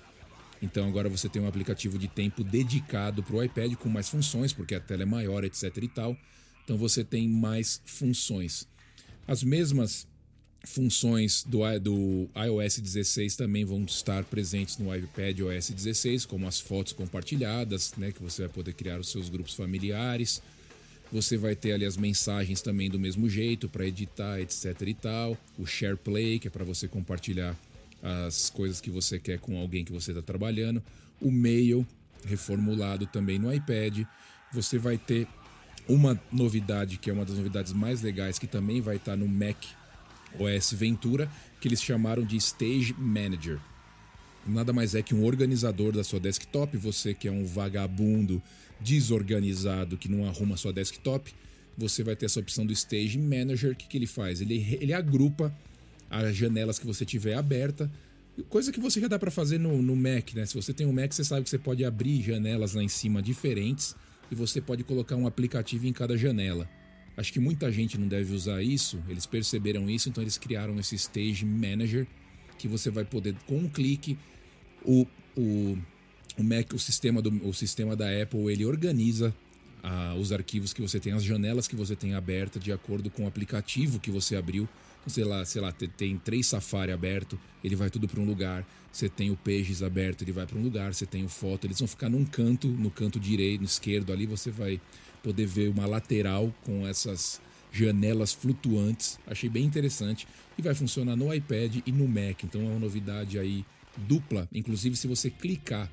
Então 0.60 0.86
agora 0.86 1.08
você 1.08 1.28
tem 1.28 1.40
um 1.40 1.48
aplicativo 1.48 1.98
de 1.98 2.08
tempo 2.08 2.44
dedicado 2.44 3.22
para 3.22 3.36
o 3.36 3.42
iPad 3.42 3.74
com 3.76 3.88
mais 3.88 4.08
funções, 4.08 4.52
porque 4.52 4.74
a 4.74 4.80
tela 4.80 5.02
é 5.02 5.06
maior, 5.06 5.42
etc 5.44 5.76
e 5.78 5.88
tal. 5.88 6.16
Então 6.62 6.76
você 6.76 7.02
tem 7.02 7.28
mais 7.28 7.80
funções. 7.84 8.68
As 9.26 9.42
mesmas 9.42 10.06
funções 10.66 11.44
do, 11.44 11.60
do 11.78 12.28
iOS 12.36 12.78
16 12.78 13.36
também 13.36 13.64
vão 13.64 13.84
estar 13.84 14.24
presentes 14.24 14.78
no 14.78 14.94
iPad 14.94 15.40
OS 15.40 15.70
16, 15.70 16.26
como 16.26 16.46
as 16.46 16.58
fotos 16.58 16.92
compartilhadas, 16.92 17.92
né, 17.96 18.12
que 18.12 18.22
você 18.22 18.42
vai 18.42 18.50
poder 18.50 18.72
criar 18.72 18.98
os 18.98 19.10
seus 19.10 19.28
grupos 19.28 19.54
familiares. 19.54 20.42
Você 21.12 21.36
vai 21.36 21.54
ter 21.54 21.72
ali 21.72 21.84
as 21.84 21.96
mensagens 21.96 22.60
também 22.62 22.90
do 22.90 22.98
mesmo 22.98 23.28
jeito 23.28 23.68
para 23.68 23.86
editar, 23.86 24.40
etc 24.40 24.80
e 24.86 24.94
tal. 24.94 25.38
O 25.58 25.66
SharePlay, 25.66 26.38
que 26.38 26.48
é 26.48 26.50
para 26.50 26.64
você 26.64 26.88
compartilhar 26.88 27.56
as 28.02 28.50
coisas 28.50 28.80
que 28.80 28.90
você 28.90 29.18
quer 29.18 29.38
com 29.38 29.58
alguém 29.58 29.84
que 29.84 29.92
você 29.92 30.10
está 30.10 30.22
trabalhando. 30.22 30.82
O 31.20 31.30
Mail, 31.30 31.86
reformulado 32.26 33.06
também 33.06 33.38
no 33.38 33.52
iPad. 33.52 34.00
Você 34.52 34.78
vai 34.78 34.98
ter 34.98 35.28
uma 35.86 36.20
novidade, 36.32 36.96
que 36.96 37.10
é 37.10 37.12
uma 37.12 37.24
das 37.24 37.36
novidades 37.36 37.72
mais 37.72 38.02
legais, 38.02 38.38
que 38.38 38.46
também 38.46 38.80
vai 38.80 38.96
estar 38.96 39.12
tá 39.12 39.16
no 39.16 39.28
Mac 39.28 39.56
OS 40.38 40.72
Ventura, 40.72 41.30
que 41.60 41.68
eles 41.68 41.82
chamaram 41.82 42.24
de 42.24 42.36
Stage 42.36 42.94
Manager. 42.98 43.58
Nada 44.46 44.72
mais 44.72 44.94
é 44.94 45.02
que 45.02 45.14
um 45.14 45.24
organizador 45.24 45.92
da 45.92 46.04
sua 46.04 46.20
desktop, 46.20 46.76
você 46.76 47.14
que 47.14 47.26
é 47.26 47.32
um 47.32 47.46
vagabundo 47.46 48.42
desorganizado 48.80 49.96
que 49.96 50.08
não 50.08 50.26
arruma 50.26 50.56
sua 50.56 50.72
desktop, 50.72 51.32
você 51.76 52.02
vai 52.02 52.14
ter 52.14 52.26
essa 52.26 52.40
opção 52.40 52.66
do 52.66 52.72
Stage 52.72 53.18
Manager. 53.18 53.72
O 53.72 53.76
que, 53.76 53.86
que 53.86 53.96
ele 53.96 54.06
faz? 54.06 54.40
Ele, 54.40 54.78
ele 54.80 54.92
agrupa 54.92 55.54
as 56.10 56.36
janelas 56.36 56.78
que 56.78 56.86
você 56.86 57.04
tiver 57.04 57.34
aberta, 57.34 57.90
coisa 58.48 58.72
que 58.72 58.80
você 58.80 59.00
já 59.00 59.08
dá 59.08 59.18
para 59.18 59.30
fazer 59.30 59.58
no, 59.58 59.80
no 59.80 59.96
Mac, 59.96 60.34
né? 60.34 60.44
Se 60.44 60.54
você 60.54 60.72
tem 60.72 60.86
um 60.86 60.92
Mac, 60.92 61.12
você 61.12 61.24
sabe 61.24 61.44
que 61.44 61.50
você 61.50 61.58
pode 61.58 61.84
abrir 61.84 62.22
janelas 62.22 62.74
lá 62.74 62.82
em 62.82 62.88
cima 62.88 63.22
diferentes 63.22 63.94
e 64.30 64.34
você 64.34 64.60
pode 64.60 64.84
colocar 64.84 65.16
um 65.16 65.26
aplicativo 65.26 65.86
em 65.86 65.92
cada 65.92 66.16
janela. 66.16 66.68
Acho 67.16 67.32
que 67.32 67.38
muita 67.38 67.70
gente 67.70 67.96
não 67.96 68.08
deve 68.08 68.34
usar 68.34 68.62
isso, 68.62 69.02
eles 69.08 69.24
perceberam 69.24 69.88
isso, 69.88 70.08
então 70.08 70.22
eles 70.22 70.36
criaram 70.36 70.78
esse 70.80 70.96
Stage 70.96 71.44
Manager 71.44 72.06
que 72.58 72.66
você 72.66 72.90
vai 72.90 73.04
poder, 73.04 73.34
com 73.46 73.58
um 73.58 73.68
clique, 73.68 74.18
o, 74.84 75.06
o, 75.36 75.78
o 76.36 76.42
Mac, 76.42 76.72
o 76.72 76.78
sistema, 76.78 77.22
do, 77.22 77.30
o 77.46 77.52
sistema 77.52 77.94
da 77.94 78.06
Apple, 78.22 78.50
ele 78.52 78.64
organiza 78.64 79.34
ah, 79.82 80.14
os 80.18 80.32
arquivos 80.32 80.72
que 80.72 80.80
você 80.80 80.98
tem, 80.98 81.12
as 81.12 81.22
janelas 81.22 81.68
que 81.68 81.76
você 81.76 81.94
tem 81.94 82.14
aberta 82.14 82.58
de 82.58 82.72
acordo 82.72 83.10
com 83.10 83.24
o 83.24 83.26
aplicativo 83.28 84.00
que 84.00 84.10
você 84.10 84.34
abriu. 84.34 84.68
Sei 85.06 85.24
lá, 85.24 85.44
sei 85.44 85.60
lá, 85.60 85.72
tem 85.72 86.16
três 86.18 86.46
Safari 86.46 86.92
aberto, 86.92 87.38
ele 87.62 87.76
vai 87.76 87.90
tudo 87.90 88.08
para 88.08 88.20
um 88.20 88.24
lugar. 88.24 88.66
Você 88.90 89.08
tem 89.08 89.30
o 89.30 89.36
Pages 89.36 89.82
aberto, 89.82 90.22
ele 90.22 90.32
vai 90.32 90.46
para 90.46 90.58
um 90.58 90.62
lugar. 90.62 90.94
Você 90.94 91.04
tem 91.04 91.24
o 91.24 91.28
Foto, 91.28 91.66
eles 91.66 91.78
vão 91.78 91.88
ficar 91.88 92.08
num 92.08 92.24
canto, 92.24 92.68
no 92.68 92.90
canto 92.90 93.18
direito, 93.20 93.60
no 93.60 93.66
esquerdo 93.66 94.12
ali, 94.12 94.26
você 94.26 94.50
vai 94.50 94.80
poder 95.22 95.46
ver 95.46 95.68
uma 95.68 95.86
lateral 95.86 96.54
com 96.64 96.86
essas 96.86 97.40
janelas 97.72 98.32
flutuantes. 98.32 99.18
Achei 99.26 99.48
bem 99.48 99.64
interessante 99.64 100.28
e 100.56 100.62
vai 100.62 100.74
funcionar 100.74 101.16
no 101.16 101.34
iPad 101.34 101.78
e 101.84 101.92
no 101.92 102.06
Mac. 102.06 102.44
Então 102.44 102.60
é 102.62 102.66
uma 102.66 102.78
novidade 102.78 103.38
aí 103.38 103.64
dupla. 103.96 104.48
Inclusive, 104.54 104.96
se 104.96 105.08
você 105.08 105.28
clicar 105.28 105.90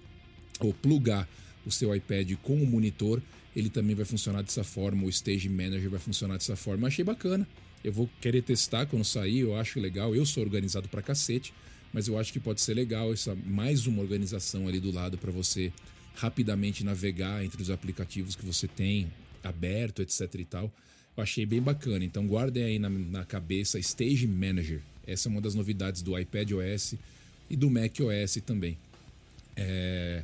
ou 0.60 0.74
plugar 0.74 1.28
o 1.66 1.72
seu 1.72 1.96
iPad 1.96 2.34
com 2.42 2.56
o 2.56 2.66
monitor, 2.66 3.22
ele 3.56 3.70
também 3.70 3.96
vai 3.96 4.06
funcionar 4.06 4.42
dessa 4.44 4.64
forma. 4.64 5.06
O 5.06 5.10
Stage 5.10 5.50
Manager 5.50 5.90
vai 5.90 6.00
funcionar 6.00 6.36
dessa 6.36 6.56
forma. 6.56 6.88
Achei 6.88 7.04
bacana. 7.04 7.48
Eu 7.84 7.92
vou 7.92 8.10
querer 8.20 8.42
testar 8.42 8.86
quando 8.86 9.04
sair. 9.04 9.40
Eu 9.40 9.56
acho 9.56 9.80
legal. 9.80 10.16
Eu 10.16 10.26
sou 10.26 10.44
organizado 10.44 10.88
pra 10.88 11.02
cacete, 11.02 11.54
mas 11.94 12.08
eu 12.08 12.18
acho 12.18 12.32
que 12.32 12.40
pode 12.40 12.62
ser 12.62 12.74
legal 12.74 13.12
essa 13.12 13.36
mais 13.36 13.88
uma 13.88 14.02
organização 14.02 14.68
ali 14.68 14.80
do 14.80 14.92
lado 14.92 15.18
para 15.18 15.32
você 15.32 15.72
rapidamente 16.16 16.84
navegar 16.84 17.44
entre 17.44 17.62
os 17.62 17.70
aplicativos 17.70 18.36
que 18.36 18.46
você 18.46 18.68
tem 18.68 19.12
aberto, 19.44 20.02
etc 20.02 20.34
e 20.36 20.46
tal. 20.46 20.72
Eu 21.16 21.24
achei 21.24 21.46
bem 21.46 21.62
bacana. 21.62 22.04
Então 22.06 22.26
guardem 22.28 22.64
aí 22.64 22.80
na, 22.80 22.90
na 22.90 23.26
cabeça 23.26 23.80
Stage 23.80 24.28
Manager. 24.28 24.82
Essa 25.06 25.28
é 25.28 25.32
uma 25.32 25.42
das 25.42 25.56
novidades 25.56 26.02
do 26.02 26.18
iPad 26.18 26.52
OS 26.52 26.96
e 27.50 27.56
do 27.56 27.70
Mac 27.70 27.98
OS 28.00 28.36
também. 28.46 28.78
É, 29.56 30.24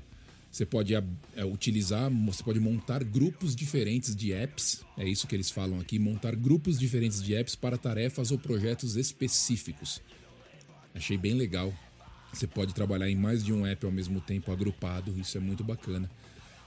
você 0.57 0.65
pode 0.65 0.95
é, 0.95 1.03
utilizar, 1.45 2.09
você 2.09 2.43
pode 2.43 2.59
montar 2.59 3.03
grupos 3.03 3.55
diferentes 3.55 4.15
de 4.15 4.33
apps, 4.33 4.83
é 4.97 5.07
isso 5.07 5.27
que 5.27 5.35
eles 5.35 5.51
falam 5.51 5.79
aqui, 5.79 5.99
montar 5.99 6.35
grupos 6.35 6.79
diferentes 6.79 7.21
de 7.21 7.35
apps 7.35 7.55
para 7.55 7.77
tarefas 7.77 8.31
ou 8.31 8.39
projetos 8.39 8.95
específicos. 8.95 10.01
Achei 10.95 11.15
bem 11.15 11.35
legal. 11.35 11.71
Você 12.33 12.47
pode 12.47 12.73
trabalhar 12.73 13.07
em 13.07 13.15
mais 13.15 13.45
de 13.45 13.53
um 13.53 13.67
app 13.67 13.85
ao 13.85 13.91
mesmo 13.91 14.19
tempo 14.19 14.51
agrupado, 14.51 15.13
isso 15.19 15.37
é 15.37 15.39
muito 15.39 15.63
bacana. 15.63 16.09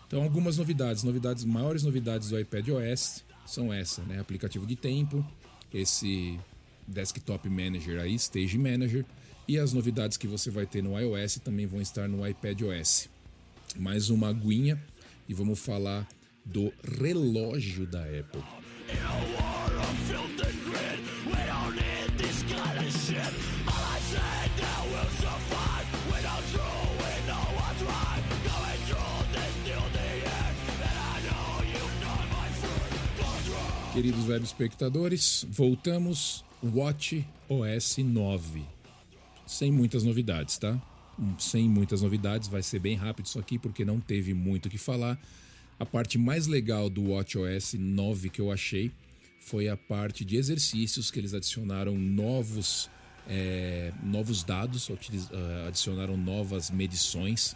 Então, 0.06 0.22
algumas 0.22 0.56
novidades, 0.56 1.02
novidades, 1.02 1.44
maiores 1.44 1.82
novidades 1.82 2.28
do 2.28 2.38
iPad 2.38 2.68
OS 2.68 3.24
são 3.44 3.72
essa, 3.72 4.02
né? 4.02 4.20
Aplicativo 4.20 4.66
de 4.66 4.76
tempo, 4.76 5.26
esse 5.74 6.38
Desktop 6.86 7.48
Manager 7.48 8.00
aí, 8.00 8.14
Stage 8.14 8.56
Manager, 8.56 9.04
e 9.48 9.58
as 9.58 9.72
novidades 9.72 10.16
que 10.16 10.28
você 10.28 10.48
vai 10.48 10.64
ter 10.64 10.80
no 10.80 10.96
iOS 10.96 11.40
também 11.42 11.66
vão 11.66 11.80
estar 11.80 12.08
no 12.08 12.24
iPad 12.24 12.62
OS. 12.62 13.09
Mais 13.78 14.10
uma 14.10 14.28
aguinha 14.28 14.82
e 15.28 15.34
vamos 15.34 15.58
falar 15.58 16.06
do 16.44 16.72
relógio 16.98 17.86
da 17.86 18.02
Apple. 18.02 18.42
Queridos 33.92 34.28
web 34.28 34.44
espectadores, 34.44 35.44
voltamos 35.50 36.44
Watch 36.62 37.26
OS 37.48 37.98
9. 37.98 38.62
Sem 39.46 39.72
muitas 39.72 40.04
novidades, 40.04 40.58
tá? 40.58 40.80
Sem 41.38 41.68
muitas 41.68 42.02
novidades, 42.02 42.48
vai 42.48 42.62
ser 42.62 42.78
bem 42.78 42.96
rápido 42.96 43.26
isso 43.26 43.38
aqui 43.38 43.58
porque 43.58 43.84
não 43.84 44.00
teve 44.00 44.32
muito 44.34 44.66
o 44.66 44.70
que 44.70 44.78
falar. 44.78 45.18
A 45.78 45.86
parte 45.86 46.18
mais 46.18 46.46
legal 46.46 46.88
do 46.90 47.10
Watch 47.10 47.38
OS 47.38 47.74
9 47.74 48.30
que 48.30 48.40
eu 48.40 48.50
achei 48.50 48.90
foi 49.38 49.68
a 49.68 49.76
parte 49.76 50.24
de 50.24 50.36
exercícios 50.36 51.10
que 51.10 51.18
eles 51.18 51.34
adicionaram 51.34 51.96
novos 51.96 52.90
é, 53.28 53.92
novos 54.02 54.42
dados, 54.42 54.90
ah, 54.90 55.68
adicionaram 55.68 56.16
novas 56.16 56.70
medições, 56.70 57.54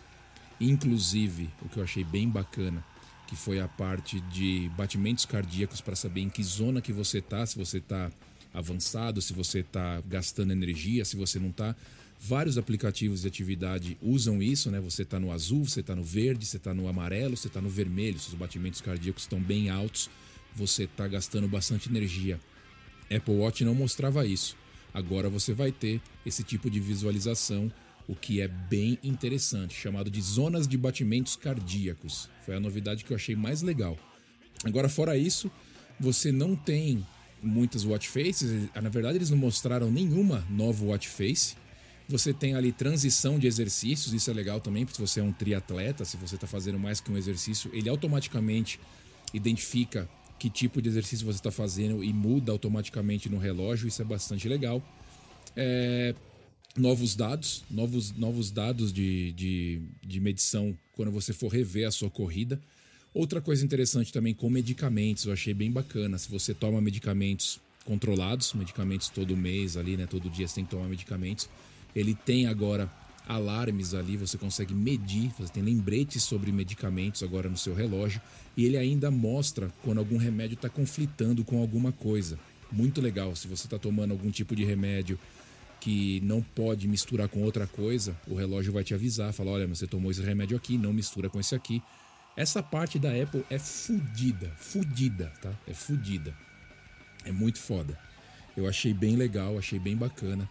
inclusive 0.60 1.50
o 1.62 1.68
que 1.68 1.78
eu 1.78 1.82
achei 1.82 2.04
bem 2.04 2.28
bacana 2.28 2.84
que 3.26 3.36
foi 3.36 3.60
a 3.60 3.68
parte 3.68 4.20
de 4.20 4.70
batimentos 4.76 5.24
cardíacos 5.24 5.80
para 5.80 5.96
saber 5.96 6.20
em 6.20 6.28
que 6.28 6.42
zona 6.42 6.80
que 6.80 6.92
você 6.92 7.20
tá, 7.20 7.44
se 7.44 7.56
você 7.56 7.78
está 7.78 8.10
avançado, 8.52 9.20
se 9.20 9.32
você 9.32 9.60
está 9.60 10.00
gastando 10.06 10.52
energia, 10.52 11.04
se 11.04 11.16
você 11.16 11.38
não 11.38 11.48
está. 11.48 11.74
Vários 12.26 12.56
aplicativos 12.56 13.20
de 13.20 13.28
atividade 13.28 13.98
usam 14.00 14.42
isso, 14.42 14.70
né? 14.70 14.80
Você 14.80 15.02
está 15.02 15.20
no 15.20 15.30
azul, 15.30 15.62
você 15.62 15.80
está 15.80 15.94
no 15.94 16.02
verde, 16.02 16.46
você 16.46 16.56
está 16.56 16.72
no 16.72 16.88
amarelo, 16.88 17.36
você 17.36 17.48
está 17.48 17.60
no 17.60 17.68
vermelho. 17.68 18.18
Se 18.18 18.28
os 18.28 18.34
batimentos 18.34 18.80
cardíacos 18.80 19.24
estão 19.24 19.38
bem 19.38 19.68
altos, 19.68 20.08
você 20.54 20.84
está 20.84 21.06
gastando 21.06 21.46
bastante 21.46 21.86
energia. 21.86 22.40
Apple 23.14 23.34
Watch 23.34 23.62
não 23.62 23.74
mostrava 23.74 24.24
isso. 24.24 24.56
Agora 24.94 25.28
você 25.28 25.52
vai 25.52 25.70
ter 25.70 26.00
esse 26.24 26.42
tipo 26.42 26.70
de 26.70 26.80
visualização 26.80 27.70
o 28.08 28.14
que 28.14 28.40
é 28.40 28.48
bem 28.48 28.98
interessante, 29.02 29.74
chamado 29.74 30.10
de 30.10 30.22
zonas 30.22 30.66
de 30.66 30.78
batimentos 30.78 31.36
cardíacos. 31.36 32.30
Foi 32.46 32.54
a 32.54 32.60
novidade 32.60 33.04
que 33.04 33.12
eu 33.12 33.16
achei 33.16 33.36
mais 33.36 33.60
legal. 33.60 33.98
Agora, 34.64 34.88
fora 34.88 35.14
isso, 35.14 35.50
você 36.00 36.32
não 36.32 36.56
tem 36.56 37.06
muitas 37.42 37.84
watch 37.84 38.08
faces. 38.08 38.70
Na 38.74 38.88
verdade, 38.88 39.18
eles 39.18 39.28
não 39.28 39.36
mostraram 39.36 39.90
nenhuma 39.90 40.42
nova 40.48 40.86
watch 40.86 41.06
face. 41.06 41.54
Você 42.08 42.34
tem 42.34 42.54
ali 42.54 42.70
transição 42.70 43.38
de 43.38 43.46
exercícios, 43.46 44.12
isso 44.12 44.30
é 44.30 44.34
legal 44.34 44.60
também, 44.60 44.84
porque 44.84 44.96
se 44.96 45.00
você 45.00 45.20
é 45.20 45.22
um 45.22 45.32
triatleta, 45.32 46.04
se 46.04 46.16
você 46.16 46.34
está 46.34 46.46
fazendo 46.46 46.78
mais 46.78 47.00
que 47.00 47.10
um 47.10 47.16
exercício, 47.16 47.70
ele 47.72 47.88
automaticamente 47.88 48.78
identifica 49.32 50.08
que 50.38 50.50
tipo 50.50 50.82
de 50.82 50.88
exercício 50.88 51.24
você 51.24 51.38
está 51.38 51.50
fazendo 51.50 52.04
e 52.04 52.12
muda 52.12 52.52
automaticamente 52.52 53.28
no 53.30 53.38
relógio. 53.38 53.88
Isso 53.88 54.02
é 54.02 54.04
bastante 54.04 54.48
legal. 54.48 54.82
É, 55.56 56.14
novos 56.76 57.16
dados, 57.16 57.64
novos, 57.70 58.12
novos 58.12 58.50
dados 58.50 58.92
de, 58.92 59.32
de, 59.32 59.82
de 60.02 60.20
medição 60.20 60.76
quando 60.92 61.10
você 61.10 61.32
for 61.32 61.48
rever 61.48 61.88
a 61.88 61.90
sua 61.90 62.10
corrida. 62.10 62.60
Outra 63.14 63.40
coisa 63.40 63.64
interessante 63.64 64.12
também 64.12 64.34
com 64.34 64.50
medicamentos, 64.50 65.24
eu 65.24 65.32
achei 65.32 65.54
bem 65.54 65.70
bacana. 65.70 66.18
Se 66.18 66.28
você 66.28 66.52
toma 66.52 66.80
medicamentos 66.80 67.60
controlados, 67.84 68.52
medicamentos 68.54 69.08
todo 69.08 69.36
mês 69.36 69.76
ali, 69.76 69.96
né? 69.96 70.06
Todo 70.06 70.28
dia 70.28 70.48
você 70.48 70.56
tem 70.56 70.64
que 70.64 70.70
tomar 70.70 70.88
medicamentos. 70.88 71.48
Ele 71.94 72.14
tem 72.14 72.46
agora 72.46 72.90
alarmes 73.26 73.94
ali, 73.94 74.16
você 74.16 74.36
consegue 74.36 74.74
medir, 74.74 75.32
você 75.38 75.52
tem 75.52 75.62
lembretes 75.62 76.22
sobre 76.22 76.52
medicamentos 76.52 77.22
agora 77.22 77.48
no 77.48 77.56
seu 77.56 77.74
relógio 77.74 78.20
e 78.56 78.64
ele 78.64 78.76
ainda 78.76 79.10
mostra 79.10 79.72
quando 79.82 79.98
algum 79.98 80.18
remédio 80.18 80.54
está 80.54 80.68
conflitando 80.68 81.44
com 81.44 81.60
alguma 81.60 81.90
coisa. 81.90 82.38
Muito 82.70 83.00
legal, 83.00 83.34
se 83.34 83.48
você 83.48 83.66
está 83.66 83.78
tomando 83.78 84.10
algum 84.10 84.30
tipo 84.30 84.54
de 84.54 84.64
remédio 84.64 85.18
que 85.80 86.20
não 86.20 86.40
pode 86.42 86.88
misturar 86.88 87.28
com 87.28 87.42
outra 87.42 87.66
coisa, 87.66 88.16
o 88.26 88.34
relógio 88.34 88.72
vai 88.72 88.82
te 88.82 88.94
avisar, 88.94 89.32
falar, 89.32 89.52
olha, 89.52 89.66
você 89.66 89.86
tomou 89.86 90.10
esse 90.10 90.22
remédio 90.22 90.56
aqui, 90.56 90.78
não 90.78 90.92
mistura 90.92 91.28
com 91.28 91.38
esse 91.38 91.54
aqui. 91.54 91.82
Essa 92.36 92.62
parte 92.62 92.98
da 92.98 93.10
Apple 93.10 93.44
é 93.48 93.58
fudida, 93.58 94.50
fudida, 94.56 95.32
tá? 95.40 95.52
É 95.68 95.74
fudida. 95.74 96.34
É 97.24 97.30
muito 97.30 97.60
foda. 97.60 97.98
Eu 98.56 98.66
achei 98.66 98.92
bem 98.92 99.14
legal, 99.14 99.58
achei 99.58 99.78
bem 99.78 99.96
bacana. 99.96 100.48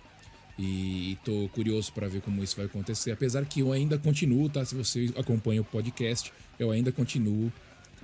E 0.57 1.17
tô 1.23 1.49
curioso 1.49 1.91
para 1.93 2.07
ver 2.07 2.21
como 2.21 2.43
isso 2.43 2.55
vai 2.55 2.65
acontecer. 2.65 3.11
Apesar 3.11 3.43
que 3.45 3.61
eu 3.61 3.71
ainda 3.71 3.97
continuo, 3.97 4.49
tá? 4.49 4.63
Se 4.63 4.75
você 4.75 5.11
acompanha 5.17 5.61
o 5.61 5.65
podcast, 5.65 6.31
eu 6.59 6.69
ainda 6.69 6.91
continuo 6.91 7.51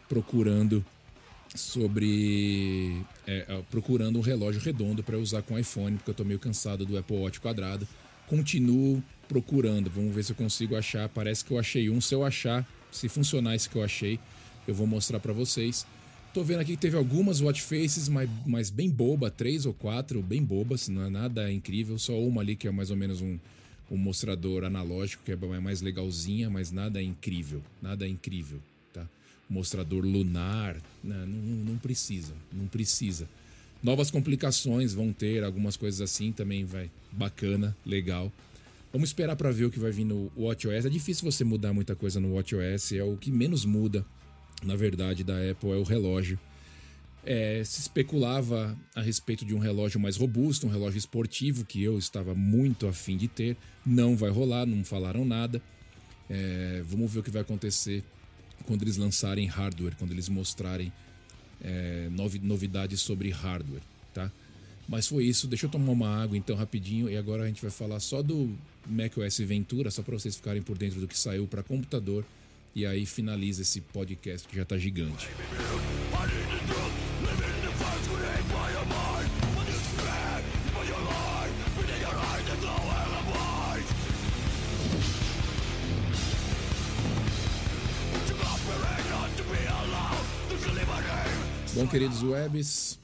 procurando 0.08 0.84
sobre. 1.56 3.04
É, 3.28 3.62
procurando 3.70 4.18
um 4.18 4.22
relógio 4.22 4.62
redondo 4.62 5.04
para 5.04 5.18
usar 5.18 5.42
com 5.44 5.58
iPhone, 5.58 5.98
porque 5.98 6.12
eu 6.12 6.16
tô 6.16 6.24
meio 6.24 6.40
cansado 6.40 6.86
do 6.86 6.98
Apple 6.98 7.18
Watch 7.18 7.40
quadrado. 7.40 7.88
Continuo 8.28 9.04
procurando, 9.28 9.90
vamos 9.90 10.14
ver 10.14 10.24
se 10.24 10.32
eu 10.32 10.36
consigo 10.36 10.76
achar. 10.76 11.08
Parece 11.10 11.46
que 11.46 11.52
eu 11.52 11.60
achei 11.60 11.90
um. 11.90 12.02
Se 12.02 12.16
eu 12.16 12.26
achar, 12.26 12.68
se 12.92 13.08
funcionar 13.08 13.56
esse 13.56 13.70
que 13.70 13.76
eu 13.76 13.84
achei, 13.84 14.20
eu 14.68 14.74
vou 14.74 14.88
mostrar 14.88 15.20
para 15.20 15.34
vocês. 15.34 15.86
Tô 16.32 16.44
vendo 16.44 16.60
aqui 16.60 16.74
que 16.74 16.78
teve 16.78 16.96
algumas 16.96 17.42
watch 17.42 17.64
faces, 17.64 18.08
mas, 18.08 18.30
mas 18.46 18.70
bem 18.70 18.88
boba, 18.88 19.32
três 19.32 19.66
ou 19.66 19.74
quatro, 19.74 20.22
bem 20.22 20.44
bobas, 20.44 20.88
não 20.88 21.04
é 21.04 21.10
nada 21.10 21.52
incrível. 21.52 21.98
Só 21.98 22.20
uma 22.22 22.42
ali 22.42 22.56
que 22.56 22.68
é 22.68 22.72
mais 22.72 22.92
ou 22.92 22.96
menos 22.96 23.20
um, 23.20 23.40
um 23.90 23.98
mostrador 23.98 24.64
analógico, 24.64 25.24
que 25.24 25.32
é 25.32 25.36
mais 25.36 25.82
legalzinha, 25.82 26.48
mas 26.48 26.72
nada 26.72 27.02
incrível, 27.02 27.64
nada 27.82 28.08
incrível, 28.08 28.60
tá? 28.94 29.08
Mostrador 29.50 30.06
lunar, 30.06 30.78
não, 31.04 31.26
não, 31.26 31.66
não 31.72 31.78
precisa, 31.78 32.34
não 32.54 32.68
precisa. 32.68 33.28
Novas 33.82 34.12
complicações 34.12 34.94
vão 34.94 35.12
ter, 35.12 35.44
algumas 35.44 35.76
coisas 35.76 36.00
assim 36.00 36.32
também 36.32 36.64
vai 36.64 36.92
bacana, 37.12 37.76
legal. 37.84 38.32
Vamos 38.94 39.10
esperar 39.10 39.36
para 39.36 39.52
ver 39.52 39.66
o 39.66 39.72
que 39.72 39.80
vai 39.80 39.92
vir 39.92 40.06
no 40.06 40.32
WatchOS. 40.38 40.86
É 40.86 40.90
difícil 40.90 41.30
você 41.30 41.44
mudar 41.44 41.74
muita 41.74 41.96
coisa 41.96 42.20
no 42.20 42.36
WatchOS, 42.36 42.92
é 42.92 43.04
o 43.04 43.18
que 43.18 43.32
menos 43.32 43.66
muda 43.66 44.06
na 44.64 44.76
verdade, 44.76 45.24
da 45.24 45.36
Apple 45.52 45.72
é 45.72 45.76
o 45.76 45.84
relógio. 45.84 46.40
É, 47.26 47.62
se 47.64 47.82
especulava 47.82 48.78
a 48.96 49.02
respeito 49.02 49.46
de 49.46 49.54
um 49.54 49.60
relógio 49.60 50.00
mais 50.00 50.16
robusto, 50.18 50.66
um 50.68 50.70
relógio 50.70 50.98
esportivo, 50.98 51.66
que 51.66 51.84
eu 51.84 51.98
estava 51.98 52.34
muito 52.34 52.88
afim 52.88 53.18
de 53.18 53.28
ter. 53.28 53.58
Não 53.86 54.16
vai 54.16 54.30
rolar, 54.30 54.66
não 54.66 54.84
falaram 54.84 55.26
nada. 55.26 55.62
É, 56.30 56.82
vamos 56.86 57.12
ver 57.12 57.20
o 57.20 57.24
que 57.24 57.32
vai 57.32 57.42
acontecer 57.42 58.04
quando 58.66 58.84
eles 58.84 58.98
lançarem 58.98 59.46
hardware, 59.48 59.96
quando 59.98 60.12
eles 60.12 60.30
mostrarem 60.30 60.92
é, 61.62 62.10
novidades 62.42 63.02
sobre 63.02 63.30
hardware, 63.30 63.82
tá? 64.14 64.32
Mas 64.88 65.08
foi 65.08 65.26
isso. 65.26 65.48
Deixa 65.48 65.66
eu 65.66 65.70
tomar 65.70 65.92
uma 65.92 66.22
água 66.22 66.38
então 66.38 66.56
rapidinho 66.56 67.10
e 67.10 67.18
agora 67.18 67.44
a 67.44 67.48
gente 67.48 67.62
vai 67.62 67.72
falar 67.72 68.00
só 68.00 68.22
do 68.22 68.56
macOS 68.88 69.40
Ventura, 69.40 69.92
só 69.92 70.02
para 70.02 70.18
vocês 70.18 70.36
ficarem 70.36 70.62
por 70.62 70.78
dentro 70.78 71.00
do 71.00 71.08
que 71.08 71.18
saiu 71.18 71.48
para 71.48 71.62
computador 71.62 72.26
e 72.76 72.86
aí 72.86 73.06
finaliza 73.06 73.62
esse 73.62 73.82
podcast 73.82 74.48
que 74.48 74.56
já 74.56 74.66
tá 74.66 74.78
gigante. 74.78 75.28
Bom, 91.76 91.88
queridos 91.88 92.22
webs, 92.24 93.00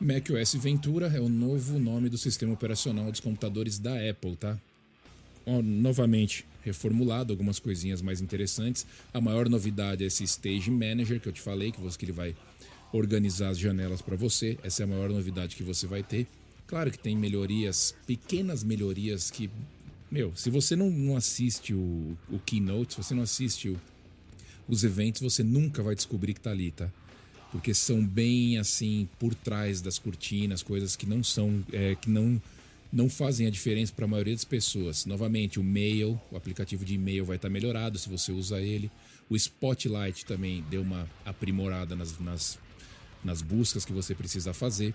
macOS 0.00 0.54
Ventura 0.54 1.06
é 1.14 1.20
o 1.20 1.28
novo 1.28 1.78
nome 1.78 2.08
do 2.08 2.18
sistema 2.18 2.52
operacional 2.52 3.10
dos 3.10 3.20
computadores 3.20 3.78
da 3.78 3.94
Apple, 4.10 4.34
tá? 4.34 4.58
novamente, 5.62 6.44
reformulado, 6.68 7.32
algumas 7.32 7.58
coisinhas 7.58 8.00
mais 8.00 8.20
interessantes. 8.20 8.86
A 9.12 9.20
maior 9.20 9.48
novidade 9.48 10.04
é 10.04 10.06
esse 10.06 10.24
Stage 10.24 10.70
Manager 10.70 11.20
que 11.20 11.28
eu 11.28 11.32
te 11.32 11.40
falei, 11.40 11.72
que, 11.72 11.80
você, 11.80 11.98
que 11.98 12.04
ele 12.04 12.12
vai 12.12 12.34
organizar 12.92 13.50
as 13.50 13.58
janelas 13.58 14.00
para 14.00 14.16
você. 14.16 14.58
Essa 14.62 14.82
é 14.82 14.84
a 14.84 14.86
maior 14.86 15.10
novidade 15.10 15.56
que 15.56 15.62
você 15.62 15.86
vai 15.86 16.02
ter. 16.02 16.26
Claro 16.66 16.90
que 16.90 16.98
tem 16.98 17.16
melhorias, 17.16 17.94
pequenas 18.06 18.62
melhorias 18.62 19.30
que, 19.30 19.50
meu, 20.10 20.34
se 20.36 20.50
você 20.50 20.76
não, 20.76 20.90
não 20.90 21.16
assiste 21.16 21.72
o, 21.72 22.16
o 22.30 22.38
Keynote, 22.44 22.94
se 22.94 23.02
você 23.02 23.14
não 23.14 23.22
assiste 23.22 23.70
o, 23.70 23.80
os 24.68 24.84
eventos, 24.84 25.22
você 25.22 25.42
nunca 25.42 25.82
vai 25.82 25.94
descobrir 25.94 26.34
que 26.34 26.40
tá 26.40 26.50
ali, 26.50 26.70
tá? 26.70 26.90
Porque 27.50 27.72
são 27.72 28.04
bem 28.04 28.58
assim 28.58 29.08
por 29.18 29.34
trás 29.34 29.80
das 29.80 29.98
cortinas, 29.98 30.62
coisas 30.62 30.94
que 30.94 31.06
não 31.06 31.24
são, 31.24 31.64
é, 31.72 31.94
que 31.94 32.10
não 32.10 32.40
não 32.92 33.08
fazem 33.08 33.46
a 33.46 33.50
diferença 33.50 33.92
para 33.92 34.06
a 34.06 34.08
maioria 34.08 34.34
das 34.34 34.44
pessoas. 34.44 35.04
Novamente, 35.04 35.60
o 35.60 35.64
Mail, 35.64 36.20
o 36.30 36.36
aplicativo 36.36 36.84
de 36.84 36.94
e-mail 36.94 37.24
vai 37.24 37.36
estar 37.36 37.48
tá 37.48 37.52
melhorado 37.52 37.98
se 37.98 38.08
você 38.08 38.32
usa 38.32 38.60
ele. 38.60 38.90
O 39.28 39.36
Spotlight 39.36 40.24
também 40.24 40.64
deu 40.70 40.80
uma 40.80 41.08
aprimorada 41.24 41.94
nas, 41.94 42.18
nas, 42.18 42.58
nas 43.22 43.42
buscas 43.42 43.84
que 43.84 43.92
você 43.92 44.14
precisa 44.14 44.54
fazer. 44.54 44.94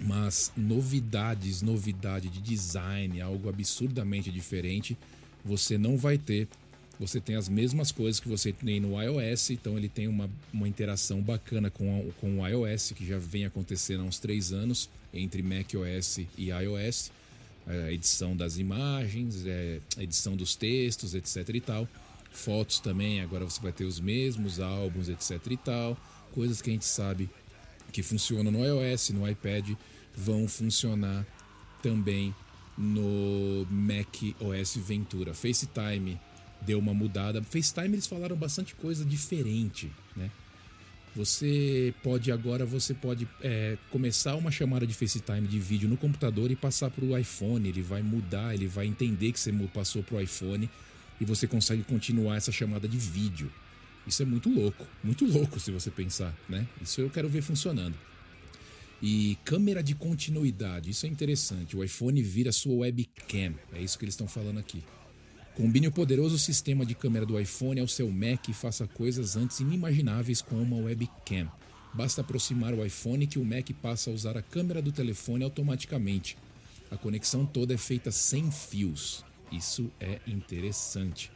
Mas 0.00 0.52
novidades, 0.56 1.60
novidade 1.60 2.28
de 2.28 2.40
design, 2.40 3.20
algo 3.20 3.48
absurdamente 3.48 4.30
diferente, 4.30 4.96
você 5.44 5.76
não 5.76 5.96
vai 5.96 6.16
ter. 6.16 6.46
Você 6.98 7.20
tem 7.20 7.36
as 7.36 7.48
mesmas 7.48 7.92
coisas 7.92 8.18
que 8.18 8.28
você 8.28 8.52
tem 8.52 8.80
no 8.80 9.00
iOS, 9.00 9.50
então 9.50 9.76
ele 9.76 9.88
tem 9.88 10.08
uma, 10.08 10.28
uma 10.52 10.66
interação 10.66 11.22
bacana 11.22 11.70
com, 11.70 11.96
a, 11.96 12.20
com 12.20 12.40
o 12.40 12.46
iOS, 12.46 12.92
que 12.92 13.06
já 13.06 13.18
vem 13.18 13.44
acontecendo 13.44 14.00
há 14.00 14.04
uns 14.04 14.18
três 14.18 14.52
anos 14.52 14.90
entre 15.14 15.40
macOS 15.42 16.18
e 16.36 16.50
iOS, 16.50 17.12
é, 17.68 17.92
edição 17.92 18.36
das 18.36 18.58
imagens, 18.58 19.46
é, 19.46 19.80
edição 19.98 20.36
dos 20.36 20.56
textos, 20.56 21.14
etc 21.14 21.48
e 21.54 21.60
tal. 21.60 21.88
Fotos 22.32 22.80
também, 22.80 23.20
agora 23.20 23.44
você 23.44 23.60
vai 23.60 23.72
ter 23.72 23.84
os 23.84 24.00
mesmos 24.00 24.58
álbuns, 24.58 25.08
etc 25.08 25.38
e 25.50 25.56
tal. 25.56 25.96
Coisas 26.32 26.60
que 26.60 26.70
a 26.70 26.72
gente 26.72 26.84
sabe 26.84 27.30
que 27.92 28.02
funcionam 28.02 28.50
no 28.50 28.64
iOS, 28.64 29.10
no 29.10 29.28
iPad, 29.28 29.70
vão 30.16 30.48
funcionar 30.48 31.24
também 31.80 32.34
no 32.76 33.66
Mac 33.70 34.16
OS 34.40 34.76
Ventura. 34.76 35.32
FaceTime 35.32 36.18
deu 36.60 36.78
uma 36.78 36.94
mudada. 36.94 37.42
FaceTime 37.42 37.94
eles 37.94 38.06
falaram 38.06 38.36
bastante 38.36 38.74
coisa 38.74 39.04
diferente, 39.04 39.90
né? 40.16 40.30
Você 41.16 41.92
pode 42.02 42.30
agora 42.30 42.64
você 42.64 42.94
pode 42.94 43.26
é, 43.42 43.76
começar 43.90 44.36
uma 44.36 44.52
chamada 44.52 44.86
de 44.86 44.94
FaceTime 44.94 45.48
de 45.48 45.58
vídeo 45.58 45.88
no 45.88 45.96
computador 45.96 46.50
e 46.50 46.56
passar 46.56 46.90
para 46.90 47.04
o 47.04 47.16
iPhone. 47.16 47.68
Ele 47.68 47.82
vai 47.82 48.02
mudar, 48.02 48.54
ele 48.54 48.68
vai 48.68 48.86
entender 48.86 49.32
que 49.32 49.40
você 49.40 49.52
passou 49.74 50.02
para 50.02 50.16
o 50.16 50.20
iPhone 50.20 50.70
e 51.20 51.24
você 51.24 51.46
consegue 51.46 51.82
continuar 51.82 52.36
essa 52.36 52.52
chamada 52.52 52.86
de 52.86 52.96
vídeo. 52.96 53.50
Isso 54.06 54.22
é 54.22 54.24
muito 54.24 54.48
louco, 54.48 54.86
muito 55.02 55.26
louco 55.26 55.58
se 55.58 55.70
você 55.70 55.90
pensar, 55.90 56.34
né? 56.48 56.66
Isso 56.80 57.00
eu 57.00 57.10
quero 57.10 57.28
ver 57.28 57.42
funcionando. 57.42 57.94
E 59.02 59.36
câmera 59.44 59.82
de 59.82 59.94
continuidade, 59.94 60.90
isso 60.90 61.04
é 61.04 61.08
interessante. 61.08 61.76
O 61.76 61.84
iPhone 61.84 62.22
vira 62.22 62.50
sua 62.50 62.74
webcam, 62.74 63.54
é 63.72 63.80
isso 63.80 63.98
que 63.98 64.04
eles 64.04 64.14
estão 64.14 64.26
falando 64.26 64.58
aqui. 64.58 64.82
Combine 65.58 65.88
o 65.88 65.92
poderoso 65.92 66.38
sistema 66.38 66.86
de 66.86 66.94
câmera 66.94 67.26
do 67.26 67.36
iPhone 67.36 67.80
ao 67.80 67.88
seu 67.88 68.08
Mac 68.08 68.48
e 68.48 68.52
faça 68.52 68.86
coisas 68.86 69.36
antes 69.36 69.58
inimagináveis 69.58 70.40
com 70.40 70.54
uma 70.54 70.76
webcam. 70.76 71.50
Basta 71.92 72.20
aproximar 72.20 72.72
o 72.72 72.86
iPhone 72.86 73.26
que 73.26 73.40
o 73.40 73.44
Mac 73.44 73.68
passa 73.82 74.08
a 74.08 74.12
usar 74.12 74.38
a 74.38 74.42
câmera 74.42 74.80
do 74.80 74.92
telefone 74.92 75.42
automaticamente. 75.42 76.38
A 76.92 76.96
conexão 76.96 77.44
toda 77.44 77.74
é 77.74 77.76
feita 77.76 78.12
sem 78.12 78.52
fios. 78.52 79.24
Isso 79.50 79.90
é 79.98 80.20
interessante. 80.28 81.28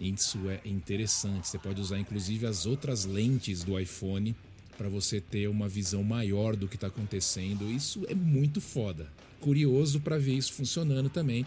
Isso 0.00 0.40
é 0.50 0.60
interessante. 0.64 1.46
Você 1.46 1.60
pode 1.60 1.80
usar 1.80 2.00
inclusive 2.00 2.44
as 2.44 2.66
outras 2.66 3.04
lentes 3.04 3.62
do 3.62 3.78
iPhone 3.78 4.34
para 4.76 4.88
você 4.88 5.20
ter 5.20 5.46
uma 5.46 5.68
visão 5.68 6.02
maior 6.02 6.56
do 6.56 6.66
que 6.66 6.74
está 6.74 6.88
acontecendo. 6.88 7.70
Isso 7.70 8.04
é 8.08 8.16
muito 8.16 8.60
foda. 8.60 9.06
Curioso 9.40 10.00
para 10.00 10.18
ver 10.18 10.34
isso 10.34 10.52
funcionando 10.52 11.08
também 11.08 11.46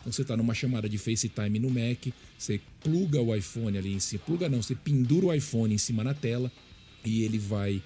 então 0.00 0.12
você 0.12 0.22
está 0.22 0.36
numa 0.36 0.54
chamada 0.54 0.88
de 0.88 0.98
FaceTime 0.98 1.58
no 1.58 1.70
Mac, 1.70 2.12
você 2.38 2.60
pluga 2.80 3.20
o 3.20 3.34
iPhone 3.34 3.76
ali 3.76 3.92
em 3.92 4.00
cima, 4.00 4.22
pluga 4.24 4.48
não, 4.48 4.62
você 4.62 4.74
pendura 4.74 5.26
o 5.26 5.34
iPhone 5.34 5.74
em 5.74 5.78
cima 5.78 6.04
na 6.04 6.14
tela 6.14 6.50
e 7.04 7.22
ele 7.22 7.38
vai 7.38 7.82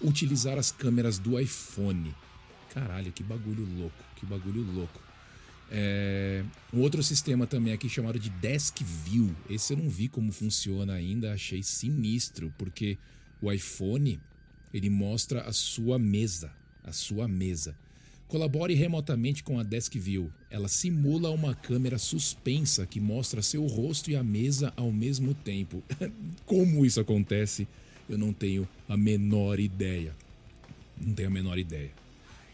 utilizar 0.00 0.58
as 0.58 0.70
câmeras 0.70 1.18
do 1.18 1.38
iPhone. 1.38 2.14
Caralho, 2.74 3.12
que 3.12 3.22
bagulho 3.22 3.66
louco, 3.78 4.04
que 4.16 4.26
bagulho 4.26 4.62
louco. 4.62 5.00
É, 5.70 6.44
um 6.72 6.80
outro 6.80 7.02
sistema 7.02 7.46
também 7.46 7.72
aqui 7.72 7.88
chamado 7.88 8.18
de 8.18 8.28
Desk 8.28 8.82
View. 8.82 9.34
Esse 9.48 9.72
eu 9.72 9.78
não 9.78 9.88
vi 9.88 10.08
como 10.08 10.30
funciona 10.30 10.92
ainda, 10.92 11.32
achei 11.32 11.62
sinistro, 11.62 12.52
porque 12.58 12.98
o 13.40 13.50
iPhone 13.50 14.20
ele 14.72 14.90
mostra 14.90 15.42
a 15.42 15.52
sua 15.52 15.98
mesa, 15.98 16.52
a 16.84 16.92
sua 16.92 17.26
mesa. 17.26 17.74
Colabore 18.32 18.72
remotamente 18.72 19.42
com 19.42 19.58
a 19.58 19.62
Desk 19.62 19.94
View. 19.98 20.32
Ela 20.48 20.66
simula 20.66 21.28
uma 21.28 21.54
câmera 21.54 21.98
suspensa 21.98 22.86
que 22.86 22.98
mostra 22.98 23.42
seu 23.42 23.66
rosto 23.66 24.10
e 24.10 24.16
a 24.16 24.24
mesa 24.24 24.72
ao 24.74 24.90
mesmo 24.90 25.34
tempo. 25.34 25.82
Como 26.46 26.86
isso 26.86 26.98
acontece, 26.98 27.68
eu 28.08 28.16
não 28.16 28.32
tenho 28.32 28.66
a 28.88 28.96
menor 28.96 29.60
ideia. 29.60 30.16
Não 30.98 31.12
tenho 31.12 31.28
a 31.28 31.30
menor 31.30 31.58
ideia. 31.58 31.90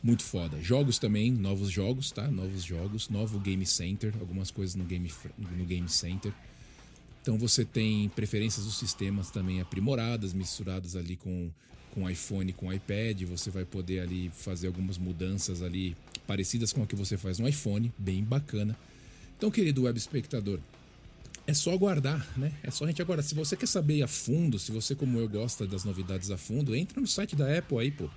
Muito 0.03 0.25
foda. 0.25 0.61
Jogos 0.61 0.99
também, 0.99 1.31
novos 1.31 1.71
jogos, 1.71 2.11
tá? 2.11 2.29
Novos 2.29 2.65
jogos, 2.65 3.09
novo 3.09 3.39
Game 3.39 3.65
Center, 3.65 4.13
algumas 4.19 4.51
coisas 4.51 4.75
no 4.75 4.83
Game, 4.83 5.09
no 5.39 5.65
game 5.65 5.89
Center. 5.89 6.33
Então 7.23 7.39
você 7.39 7.65
tem 7.65 8.09
preferências 8.09 8.65
dos 8.65 8.77
sistemas 8.77 9.31
também 9.31 9.61
aprimoradas, 9.61 10.35
misturadas 10.35 10.97
ali 10.97 11.15
com 11.15 11.53
com 11.95 12.09
iPhone, 12.09 12.53
com 12.53 12.73
iPad, 12.73 13.23
você 13.23 13.51
vai 13.51 13.65
poder 13.65 14.01
ali 14.01 14.31
fazer 14.35 14.67
algumas 14.67 14.99
mudanças 14.99 15.63
ali 15.63 15.97
parecidas 16.27 16.73
com 16.73 16.83
a 16.83 16.87
que 16.87 16.95
você 16.95 17.17
faz 17.17 17.39
no 17.39 17.49
iPhone, 17.49 17.93
bem 17.99 18.23
bacana. 18.23 18.77
Então, 19.37 19.51
querido 19.51 19.83
web 19.83 19.97
espectador, 19.97 20.59
é 21.47 21.55
só 21.55 21.73
aguardar, 21.73 22.27
né? 22.37 22.53
É 22.63 22.71
só 22.71 22.85
a 22.85 22.89
gente 22.89 23.01
aguardar. 23.01 23.25
Se 23.25 23.35
você 23.35 23.57
quer 23.57 23.67
saber 23.67 24.03
a 24.03 24.07
fundo, 24.07 24.59
se 24.59 24.71
você 24.71 24.95
como 24.95 25.19
eu 25.19 25.29
gosta 25.29 25.67
das 25.67 25.85
novidades 25.85 26.31
a 26.31 26.37
fundo, 26.37 26.77
entra 26.77 27.01
no 27.01 27.07
site 27.07 27.35
da 27.35 27.59
Apple 27.59 27.79
aí, 27.79 27.91
pô. 27.91 28.09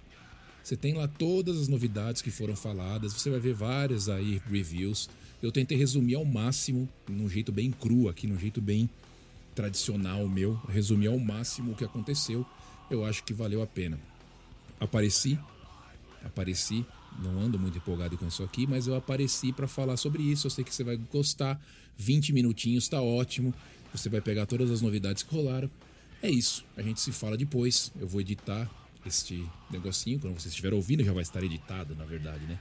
Você 0.63 0.75
tem 0.75 0.93
lá 0.93 1.07
todas 1.07 1.57
as 1.57 1.67
novidades 1.67 2.21
que 2.21 2.29
foram 2.29 2.55
faladas, 2.55 3.13
você 3.13 3.29
vai 3.29 3.39
ver 3.39 3.53
várias 3.53 4.09
aí 4.09 4.41
reviews. 4.49 5.09
Eu 5.41 5.51
tentei 5.51 5.77
resumir 5.77 6.15
ao 6.15 6.25
máximo, 6.25 6.87
num 7.09 7.29
jeito 7.29 7.51
bem 7.51 7.71
cru 7.71 8.09
aqui, 8.09 8.27
num 8.27 8.37
jeito 8.37 8.61
bem 8.61 8.89
tradicional 9.55 10.27
meu, 10.27 10.55
resumir 10.69 11.07
ao 11.07 11.17
máximo 11.17 11.71
o 11.71 11.75
que 11.75 11.83
aconteceu. 11.83 12.45
Eu 12.91 13.05
acho 13.05 13.23
que 13.23 13.33
valeu 13.33 13.63
a 13.63 13.67
pena. 13.67 13.97
Apareci, 14.79 15.39
apareci, 16.25 16.85
não 17.23 17.39
ando 17.39 17.57
muito 17.57 17.77
empolgado 17.77 18.17
com 18.17 18.27
isso 18.27 18.43
aqui, 18.43 18.67
mas 18.67 18.85
eu 18.85 18.95
apareci 18.95 19.53
para 19.53 19.65
falar 19.65 19.95
sobre 19.95 20.21
isso. 20.21 20.47
Eu 20.47 20.51
sei 20.51 20.65
que 20.65 20.75
você 20.75 20.83
vai 20.83 20.97
gostar. 20.97 21.59
20 21.97 22.33
minutinhos 22.33 22.89
tá 22.89 23.01
ótimo. 23.01 23.53
Você 23.93 24.09
vai 24.09 24.19
pegar 24.19 24.45
todas 24.45 24.69
as 24.69 24.81
novidades 24.81 25.23
que 25.23 25.33
rolaram. 25.33 25.71
É 26.21 26.29
isso. 26.29 26.65
A 26.75 26.81
gente 26.81 26.99
se 26.99 27.13
fala 27.13 27.37
depois. 27.37 27.91
Eu 27.99 28.07
vou 28.07 28.19
editar 28.19 28.69
este 29.05 29.47
negocinho. 29.69 30.19
Quando 30.19 30.37
você 30.39 30.49
estiver 30.49 30.73
ouvindo, 30.73 31.03
já 31.03 31.13
vai 31.13 31.23
estar 31.23 31.41
editado, 31.41 31.95
na 31.95 32.05
verdade, 32.05 32.43
né? 32.45 32.59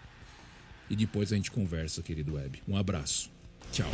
E 0.89 0.95
depois 0.95 1.33
a 1.33 1.37
gente 1.37 1.51
conversa, 1.51 2.03
querido 2.03 2.35
web. 2.35 2.63
Um 2.69 2.77
abraço. 2.77 3.31
Tchau. 3.73 3.91